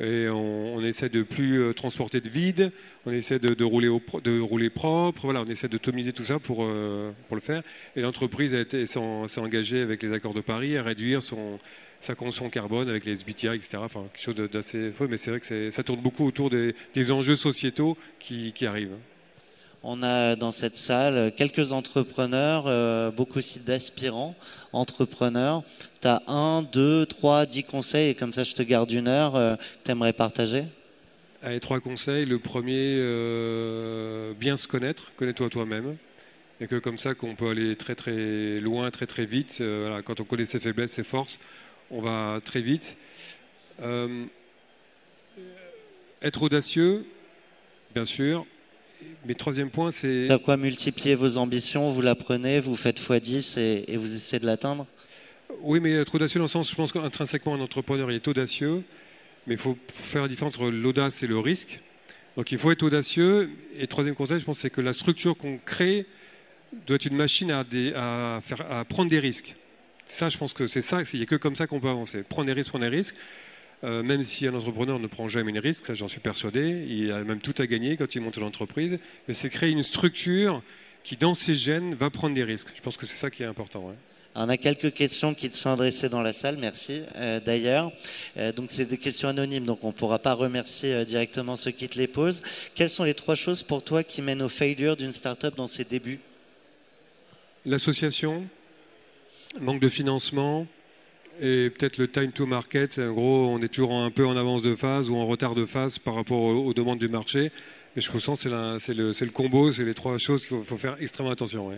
et 0.00 0.28
on, 0.28 0.82
essaie 0.82 1.08
de 1.08 1.22
plus 1.22 1.60
euh, 1.60 1.72
transporter 1.72 2.20
de 2.20 2.28
vide, 2.28 2.72
on 3.06 3.12
essaie 3.12 3.38
de, 3.38 3.64
rouler, 3.64 3.88
de 4.24 4.40
rouler 4.40 4.70
propre, 4.70 5.22
voilà, 5.22 5.42
on 5.42 5.44
essaie 5.44 5.68
de 5.68 5.78
tomiser 5.78 6.12
tout 6.12 6.22
ça 6.22 6.38
pour, 6.40 6.64
euh, 6.64 7.12
pour 7.28 7.36
le 7.36 7.42
faire. 7.42 7.62
Et 7.94 8.00
l'entreprise 8.00 8.56
s'est 8.70 9.40
engagée 9.40 9.82
avec 9.82 10.02
les 10.02 10.12
accords 10.12 10.34
de 10.34 10.40
Paris 10.40 10.78
à 10.78 10.82
réduire 10.82 11.22
son, 11.22 11.58
sa 12.00 12.14
consommation 12.14 12.48
carbone 12.50 12.88
avec 12.88 13.04
les 13.04 13.12
SBTI, 13.12 13.48
etc. 13.48 13.78
Enfin, 13.78 14.06
quelque 14.12 14.22
chose 14.22 14.50
d'assez 14.50 14.90
faux, 14.90 15.06
mais 15.06 15.18
c'est 15.18 15.30
vrai 15.30 15.40
que 15.40 15.70
ça 15.70 15.82
tourne 15.82 16.00
beaucoup 16.00 16.26
autour 16.26 16.50
des, 16.50 17.12
enjeux 17.12 17.36
sociétaux 17.36 17.96
qui 18.18 18.66
arrivent. 18.66 18.96
On 19.82 20.02
a 20.02 20.36
dans 20.36 20.52
cette 20.52 20.76
salle 20.76 21.32
quelques 21.34 21.72
entrepreneurs, 21.72 22.64
euh, 22.66 23.10
beaucoup 23.10 23.38
aussi 23.38 23.60
d'aspirants 23.60 24.34
entrepreneurs. 24.74 25.62
Tu 26.02 26.08
as 26.08 26.22
un, 26.26 26.62
deux, 26.62 27.06
trois, 27.06 27.46
dix 27.46 27.64
conseils, 27.64 28.10
et 28.10 28.14
comme 28.14 28.34
ça 28.34 28.42
je 28.42 28.52
te 28.52 28.62
garde 28.62 28.92
une 28.92 29.08
heure, 29.08 29.36
euh, 29.36 29.56
que 29.56 29.62
tu 29.84 29.90
aimerais 29.90 30.12
partager 30.12 30.64
trois 31.62 31.80
conseils. 31.80 32.26
Le 32.26 32.38
premier, 32.38 32.98
euh, 32.98 34.34
bien 34.34 34.58
se 34.58 34.68
connaître, 34.68 35.12
connais-toi 35.16 35.48
toi-même. 35.48 35.96
Et 36.60 36.66
que 36.66 36.76
comme 36.76 36.98
ça 36.98 37.14
qu'on 37.14 37.34
peut 37.34 37.48
aller 37.48 37.74
très 37.76 37.94
très 37.94 38.60
loin, 38.60 38.90
très 38.90 39.06
très 39.06 39.24
vite. 39.24 39.62
quand 40.04 40.20
on 40.20 40.24
connaît 40.24 40.44
ses 40.44 40.60
faiblesses, 40.60 40.92
ses 40.92 41.04
forces, 41.04 41.40
on 41.90 42.02
va 42.02 42.40
très 42.44 42.60
vite. 42.60 42.98
être 46.20 46.42
audacieux, 46.42 47.06
bien 47.94 48.04
sûr, 48.04 48.44
mais 49.26 49.34
troisième 49.34 49.70
point, 49.70 49.90
c'est. 49.90 50.28
Ça 50.28 50.38
quoi 50.38 50.56
multiplier 50.56 51.14
vos 51.14 51.36
ambitions, 51.36 51.90
vous 51.90 52.00
la 52.00 52.14
prenez, 52.14 52.60
vous 52.60 52.76
faites 52.76 53.00
x10 53.00 53.58
et, 53.58 53.96
vous 53.96 54.14
essayez 54.14 54.40
de 54.40 54.46
l'atteindre? 54.46 54.86
Oui, 55.60 55.80
mais 55.80 55.92
être 55.92 56.14
audacieux 56.14 56.38
dans 56.38 56.44
le 56.44 56.48
sens, 56.48 56.70
je 56.70 56.74
pense 56.74 56.92
qu'intrinsèquement, 56.92 57.54
un 57.54 57.60
entrepreneur 57.60 58.10
est 58.10 58.26
audacieux, 58.28 58.82
mais 59.46 59.54
il 59.54 59.60
faut 59.60 59.76
faire 59.92 60.22
la 60.22 60.28
différence 60.28 60.54
entre 60.56 60.70
l'audace 60.70 61.22
et 61.22 61.26
le 61.26 61.38
risque. 61.38 61.80
Donc 62.36 62.52
il 62.52 62.58
faut 62.58 62.70
être 62.70 62.82
audacieux. 62.82 63.50
Et 63.78 63.86
troisième 63.86 64.14
conseil, 64.14 64.38
je 64.38 64.44
pense, 64.44 64.58
c'est 64.58 64.70
que 64.70 64.80
la 64.80 64.92
structure 64.92 65.36
qu'on 65.36 65.58
crée 65.58 66.06
doit 66.86 66.96
être 66.96 67.06
une 67.06 67.16
machine 67.16 67.50
à, 67.50 67.60
à, 67.60 68.40
faire, 68.40 68.72
à 68.72 68.84
prendre 68.84 69.10
des 69.10 69.18
risques. 69.18 69.56
Ça, 70.06 70.28
je 70.28 70.38
pense 70.38 70.54
que 70.54 70.66
c'est 70.66 70.80
ça, 70.80 71.02
il 71.12 71.18
n'y 71.18 71.22
a 71.22 71.26
que 71.26 71.36
comme 71.36 71.54
ça 71.54 71.66
qu'on 71.66 71.80
peut 71.80 71.88
avancer. 71.88 72.22
Prendre 72.22 72.46
des 72.46 72.52
risques, 72.52 72.70
prendre 72.70 72.84
des 72.84 72.96
risques. 72.96 73.16
Euh, 73.82 74.02
même 74.02 74.22
si 74.22 74.46
un 74.46 74.54
entrepreneur 74.54 74.98
ne 74.98 75.06
prend 75.06 75.26
jamais 75.26 75.52
de 75.52 75.60
risque, 75.60 75.86
ça 75.86 75.94
j'en 75.94 76.08
suis 76.08 76.20
persuadé, 76.20 76.84
il 76.86 77.10
a 77.12 77.24
même 77.24 77.40
tout 77.40 77.54
à 77.58 77.66
gagner 77.66 77.96
quand 77.96 78.14
il 78.14 78.20
monte 78.20 78.36
l'entreprise, 78.36 78.98
mais 79.26 79.32
c'est 79.32 79.48
créer 79.48 79.70
une 79.70 79.82
structure 79.82 80.62
qui, 81.02 81.16
dans 81.16 81.32
ses 81.32 81.54
gènes, 81.54 81.94
va 81.94 82.10
prendre 82.10 82.34
des 82.34 82.44
risques. 82.44 82.72
Je 82.76 82.82
pense 82.82 82.98
que 82.98 83.06
c'est 83.06 83.16
ça 83.16 83.30
qui 83.30 83.42
est 83.42 83.46
important. 83.46 83.90
On 84.34 84.48
a 84.50 84.58
quelques 84.58 84.92
questions 84.92 85.32
qui 85.32 85.48
te 85.48 85.56
sont 85.56 85.70
adressées 85.70 86.10
dans 86.10 86.20
la 86.20 86.34
salle, 86.34 86.58
merci 86.58 87.00
euh, 87.16 87.40
d'ailleurs. 87.40 87.90
Euh, 88.36 88.52
donc 88.52 88.70
c'est 88.70 88.84
des 88.84 88.98
questions 88.98 89.28
anonymes, 89.28 89.64
donc 89.64 89.82
on 89.82 89.88
ne 89.88 89.92
pourra 89.92 90.18
pas 90.18 90.34
remercier 90.34 91.06
directement 91.06 91.56
ceux 91.56 91.70
qui 91.70 91.88
te 91.88 91.98
les 91.98 92.06
posent. 92.06 92.42
Quelles 92.74 92.90
sont 92.90 93.04
les 93.04 93.14
trois 93.14 93.34
choses 93.34 93.62
pour 93.62 93.82
toi 93.82 94.04
qui 94.04 94.20
mènent 94.20 94.42
au 94.42 94.50
failure 94.50 94.96
d'une 94.96 95.12
startup 95.12 95.56
dans 95.56 95.68
ses 95.68 95.84
débuts? 95.84 96.20
L'association, 97.64 98.46
manque 99.58 99.80
de 99.80 99.88
financement, 99.88 100.66
et 101.40 101.70
peut-être 101.70 101.96
le 101.96 102.06
time 102.06 102.32
to 102.32 102.46
market, 102.46 102.98
en 102.98 103.12
gros, 103.12 103.48
on 103.48 103.60
est 103.62 103.68
toujours 103.68 103.94
un 103.94 104.10
peu 104.10 104.26
en 104.26 104.36
avance 104.36 104.60
de 104.60 104.74
phase 104.74 105.08
ou 105.08 105.16
en 105.16 105.26
retard 105.26 105.54
de 105.54 105.64
phase 105.64 105.98
par 105.98 106.14
rapport 106.14 106.38
aux, 106.38 106.74
demandes 106.74 106.98
du 106.98 107.08
marché. 107.08 107.50
Mais 107.96 108.02
je 108.02 108.10
pense 108.10 108.24
que 108.24 108.78
c'est 108.78 108.94
le, 108.94 109.12
le, 109.12 109.30
combo, 109.30 109.72
c'est 109.72 109.84
les 109.84 109.94
trois 109.94 110.18
choses 110.18 110.44
qu'il 110.44 110.62
faut, 110.62 110.76
faire 110.76 110.96
extrêmement 111.00 111.32
attention. 111.32 111.72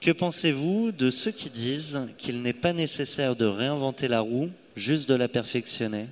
Que 0.00 0.10
pensez-vous 0.12 0.92
de 0.92 1.10
ceux 1.10 1.30
qui 1.30 1.50
disent 1.50 2.00
qu'il 2.16 2.40
n'est 2.40 2.54
pas 2.54 2.72
nécessaire 2.72 3.36
de 3.36 3.44
réinventer 3.44 4.08
la 4.08 4.20
roue, 4.20 4.48
juste 4.76 5.08
de 5.08 5.14
la 5.14 5.28
perfectionner? 5.28 6.06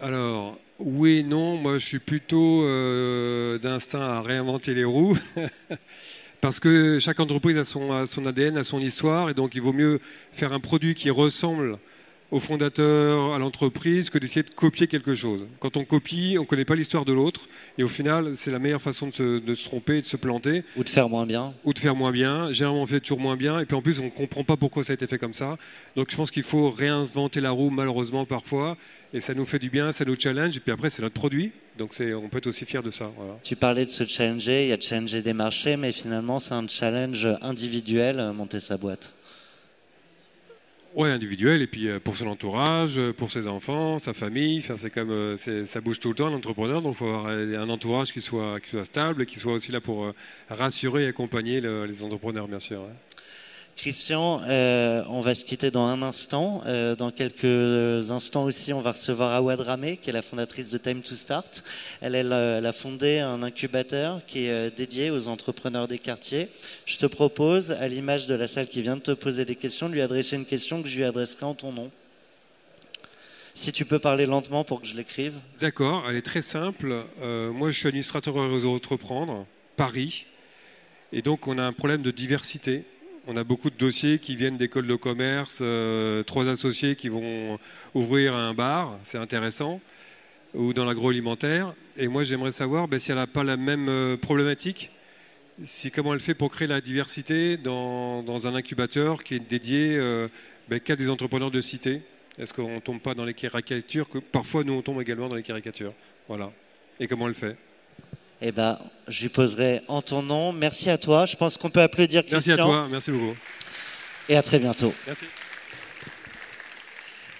Alors, 0.00 0.58
oui, 0.78 1.22
non, 1.22 1.56
moi 1.56 1.78
je 1.78 1.86
suis 1.86 1.98
plutôt 1.98 2.64
euh, 2.64 3.58
d'instinct 3.58 4.00
à 4.00 4.22
réinventer 4.22 4.74
les 4.74 4.84
roues. 4.84 5.18
Parce 6.42 6.58
que 6.58 6.98
chaque 6.98 7.20
entreprise 7.20 7.56
a 7.56 7.62
son, 7.62 8.04
son, 8.04 8.26
ADN, 8.26 8.56
a 8.56 8.64
son 8.64 8.80
histoire, 8.80 9.30
et 9.30 9.34
donc 9.34 9.54
il 9.54 9.62
vaut 9.62 9.72
mieux 9.72 10.00
faire 10.32 10.52
un 10.52 10.58
produit 10.58 10.96
qui 10.96 11.08
ressemble 11.08 11.78
au 12.32 12.40
fondateur, 12.40 13.34
à 13.34 13.38
l'entreprise, 13.38 14.08
que 14.08 14.18
d'essayer 14.18 14.42
de 14.42 14.54
copier 14.54 14.86
quelque 14.86 15.14
chose. 15.14 15.46
Quand 15.60 15.76
on 15.76 15.84
copie, 15.84 16.36
on 16.38 16.42
ne 16.42 16.46
connaît 16.46 16.64
pas 16.64 16.74
l'histoire 16.74 17.04
de 17.04 17.12
l'autre, 17.12 17.46
et 17.76 17.84
au 17.84 17.88
final, 17.88 18.34
c'est 18.34 18.50
la 18.50 18.58
meilleure 18.58 18.80
façon 18.80 19.08
de 19.08 19.12
se, 19.12 19.38
de 19.38 19.54
se, 19.54 19.64
tromper, 19.68 20.00
de 20.00 20.06
se 20.06 20.16
planter. 20.16 20.64
Ou 20.78 20.82
de 20.82 20.88
faire 20.88 21.10
moins 21.10 21.26
bien. 21.26 21.52
Ou 21.64 21.74
de 21.74 21.78
faire 21.78 21.94
moins 21.94 22.10
bien. 22.10 22.50
Généralement, 22.50 22.82
on 22.82 22.86
fait 22.86 23.00
toujours 23.00 23.20
moins 23.20 23.36
bien, 23.36 23.60
et 23.60 23.66
puis 23.66 23.76
en 23.76 23.82
plus, 23.82 24.00
on 24.00 24.06
ne 24.06 24.10
comprend 24.10 24.44
pas 24.44 24.56
pourquoi 24.56 24.82
ça 24.82 24.92
a 24.92 24.94
été 24.94 25.06
fait 25.06 25.18
comme 25.18 25.34
ça. 25.34 25.58
Donc 25.94 26.10
je 26.10 26.16
pense 26.16 26.30
qu'il 26.30 26.42
faut 26.42 26.70
réinventer 26.70 27.42
la 27.42 27.50
roue, 27.50 27.68
malheureusement, 27.68 28.24
parfois, 28.24 28.78
et 29.12 29.20
ça 29.20 29.34
nous 29.34 29.44
fait 29.44 29.58
du 29.58 29.68
bien, 29.68 29.92
ça 29.92 30.06
nous 30.06 30.18
challenge, 30.18 30.56
et 30.56 30.60
puis 30.60 30.72
après, 30.72 30.88
c'est 30.88 31.02
notre 31.02 31.14
produit. 31.14 31.52
Donc 31.78 31.94
on 32.00 32.28
peut 32.28 32.38
être 32.38 32.46
aussi 32.46 32.64
fier 32.64 32.82
de 32.82 32.90
ça. 32.90 33.10
Tu 33.42 33.56
parlais 33.56 33.84
de 33.84 33.90
se 33.90 34.04
challenger, 34.04 34.64
il 34.64 34.68
y 34.68 34.72
a 34.72 34.76
de 34.76 34.82
challenger 34.82 35.22
des 35.22 35.32
marchés, 35.32 35.76
mais 35.76 35.92
finalement 35.92 36.38
c'est 36.38 36.52
un 36.52 36.68
challenge 36.68 37.26
individuel, 37.40 38.20
euh, 38.20 38.32
monter 38.32 38.60
sa 38.60 38.76
boîte. 38.76 39.14
Oui, 40.94 41.08
individuel, 41.08 41.62
et 41.62 41.66
puis 41.66 41.88
euh, 41.88 41.98
pour 41.98 42.16
son 42.16 42.26
entourage, 42.26 42.98
euh, 42.98 43.14
pour 43.14 43.30
ses 43.30 43.48
enfants, 43.48 43.98
sa 43.98 44.12
famille, 44.12 44.58
enfin, 44.58 44.76
c'est 44.76 44.90
comme 44.90 45.36
ça 45.38 45.80
bouge 45.80 45.98
tout 45.98 46.10
le 46.10 46.14
temps 46.14 46.28
l'entrepreneur, 46.28 46.82
donc 46.82 46.92
il 46.94 46.98
faut 46.98 47.06
avoir 47.06 47.28
un 47.28 47.68
entourage 47.70 48.12
qui 48.12 48.20
soit, 48.20 48.58
stable 48.82 49.22
et 49.22 49.26
qui 49.26 49.38
soit 49.38 49.54
aussi 49.54 49.72
là 49.72 49.80
pour 49.80 50.12
rassurer 50.50 51.04
et 51.04 51.06
accompagner 51.06 51.62
les 51.62 52.04
entrepreneurs, 52.04 52.46
bien 52.46 52.60
sûr. 52.60 52.82
Christian, 53.76 54.42
euh, 54.46 55.02
on 55.08 55.22
va 55.22 55.34
se 55.34 55.44
quitter 55.44 55.70
dans 55.70 55.86
un 55.86 56.02
instant. 56.02 56.62
Euh, 56.66 56.94
dans 56.94 57.10
quelques 57.10 58.10
instants 58.10 58.44
aussi, 58.44 58.72
on 58.72 58.80
va 58.80 58.92
recevoir 58.92 59.42
Ramé, 59.42 59.96
qui 59.96 60.10
est 60.10 60.12
la 60.12 60.22
fondatrice 60.22 60.70
de 60.70 60.78
Time 60.78 61.00
to 61.00 61.14
Start. 61.14 61.64
Elle, 62.00 62.14
elle, 62.14 62.32
a 62.32 62.72
fondé 62.72 63.18
un 63.18 63.42
incubateur 63.42 64.20
qui 64.26 64.44
est 64.44 64.50
euh, 64.50 64.70
dédié 64.70 65.10
aux 65.10 65.28
entrepreneurs 65.28 65.88
des 65.88 65.98
quartiers. 65.98 66.48
Je 66.84 66.98
te 66.98 67.06
propose, 67.06 67.72
à 67.72 67.88
l'image 67.88 68.26
de 68.26 68.34
la 68.34 68.46
salle 68.46 68.68
qui 68.68 68.82
vient 68.82 68.96
de 68.96 69.02
te 69.02 69.12
poser 69.12 69.44
des 69.44 69.56
questions, 69.56 69.88
de 69.88 69.94
lui 69.94 70.02
adresser 70.02 70.36
une 70.36 70.46
question 70.46 70.82
que 70.82 70.88
je 70.88 70.96
lui 70.96 71.04
adresserai 71.04 71.46
en 71.46 71.54
ton 71.54 71.72
nom. 71.72 71.90
Si 73.54 73.72
tu 73.72 73.84
peux 73.84 73.98
parler 73.98 74.26
lentement 74.26 74.64
pour 74.64 74.80
que 74.80 74.86
je 74.86 74.96
l'écrive. 74.96 75.34
D'accord, 75.60 76.04
elle 76.08 76.16
est 76.16 76.22
très 76.22 76.40
simple. 76.40 77.04
moi, 77.52 77.70
je 77.70 77.78
suis 77.78 77.88
administrateur 77.88 78.34
réseau 78.50 78.74
Entreprendre, 78.74 79.46
Paris. 79.76 80.26
Et 81.12 81.20
donc, 81.20 81.48
on 81.48 81.58
a 81.58 81.62
un 81.62 81.74
problème 81.74 82.00
de 82.00 82.10
diversité 82.10 82.86
on 83.26 83.36
a 83.36 83.44
beaucoup 83.44 83.70
de 83.70 83.76
dossiers 83.76 84.18
qui 84.18 84.36
viennent 84.36 84.56
d'écoles 84.56 84.86
de 84.86 84.94
commerce, 84.96 85.60
euh, 85.62 86.22
trois 86.22 86.48
associés 86.48 86.96
qui 86.96 87.08
vont 87.08 87.58
ouvrir 87.94 88.34
un 88.34 88.54
bar, 88.54 88.98
c'est 89.02 89.18
intéressant, 89.18 89.80
ou 90.54 90.72
dans 90.72 90.84
l'agroalimentaire. 90.84 91.74
Et 91.96 92.08
moi, 92.08 92.22
j'aimerais 92.24 92.52
savoir 92.52 92.88
ben, 92.88 92.98
si 92.98 93.10
elle 93.10 93.18
n'a 93.18 93.26
pas 93.26 93.44
la 93.44 93.56
même 93.56 93.88
euh, 93.88 94.16
problématique, 94.16 94.90
si 95.62 95.90
comment 95.90 96.14
elle 96.14 96.20
fait 96.20 96.34
pour 96.34 96.50
créer 96.50 96.68
la 96.68 96.80
diversité 96.80 97.56
dans, 97.56 98.46
un 98.46 98.54
incubateur 98.54 99.22
qui 99.22 99.34
est 99.34 99.38
dédié 99.38 99.96
euh, 99.96 100.28
ben, 100.68 100.80
qu'à 100.80 100.96
des 100.96 101.10
entrepreneurs 101.10 101.50
de 101.50 101.60
cité. 101.60 102.02
Est-ce 102.38 102.54
qu'on 102.54 102.76
ne 102.76 102.80
tombe 102.80 103.00
pas 103.00 103.14
dans 103.14 103.26
les 103.26 103.34
caricatures 103.34 104.08
que 104.08 104.18
Parfois, 104.18 104.64
nous, 104.64 104.72
on 104.72 104.82
tombe 104.82 105.00
également 105.00 105.28
dans 105.28 105.36
les 105.36 105.42
caricatures? 105.42 105.92
Voilà. 106.28 106.50
et 106.98 107.06
comment 107.06 107.28
elle 107.28 107.34
fait? 107.34 107.56
Eh 108.44 108.50
ben, 108.50 108.76
je 109.06 109.22
lui 109.22 109.28
poserai 109.28 109.82
en 109.86 110.02
ton 110.02 110.20
nom. 110.20 110.52
Merci 110.52 110.90
à 110.90 110.98
toi. 110.98 111.26
Je 111.26 111.36
pense 111.36 111.56
qu'on 111.56 111.70
peut 111.70 111.80
applaudir 111.80 112.26
Christian. 112.26 112.56
Merci 112.56 112.60
à 112.60 112.64
toi, 112.64 112.88
merci 112.90 113.10
beaucoup. 113.12 113.36
Et 114.28 114.36
à 114.36 114.42
très 114.42 114.58
bientôt. 114.58 114.92
Merci. 115.06 115.26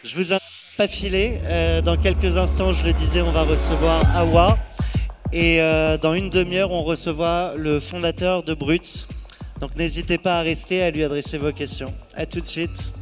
Je 0.05 0.15
vous 0.15 0.33
invite 0.33 0.43
pas 0.77 0.87
filer. 0.87 1.41
Euh, 1.45 1.83
dans 1.83 1.97
quelques 1.97 2.37
instants, 2.37 2.73
je 2.73 2.85
le 2.85 2.93
disais, 2.93 3.21
on 3.21 3.33
va 3.33 3.43
recevoir 3.43 4.05
Awa. 4.17 4.57
Et 5.33 5.61
euh, 5.61 5.99
dans 5.99 6.15
une 6.15 6.31
demi-heure, 6.31 6.71
on 6.71 6.85
recevra 6.85 7.55
le 7.57 7.81
fondateur 7.81 8.45
de 8.45 8.55
Brut. 8.55 9.09
Donc 9.59 9.75
n'hésitez 9.75 10.19
pas 10.19 10.39
à 10.39 10.43
rester, 10.43 10.85
à 10.85 10.93
lui 10.93 11.03
adresser 11.03 11.37
vos 11.37 11.53
questions. 11.53 11.93
À 12.15 12.27
tout 12.27 12.41
de 12.41 12.47
suite. 12.47 12.93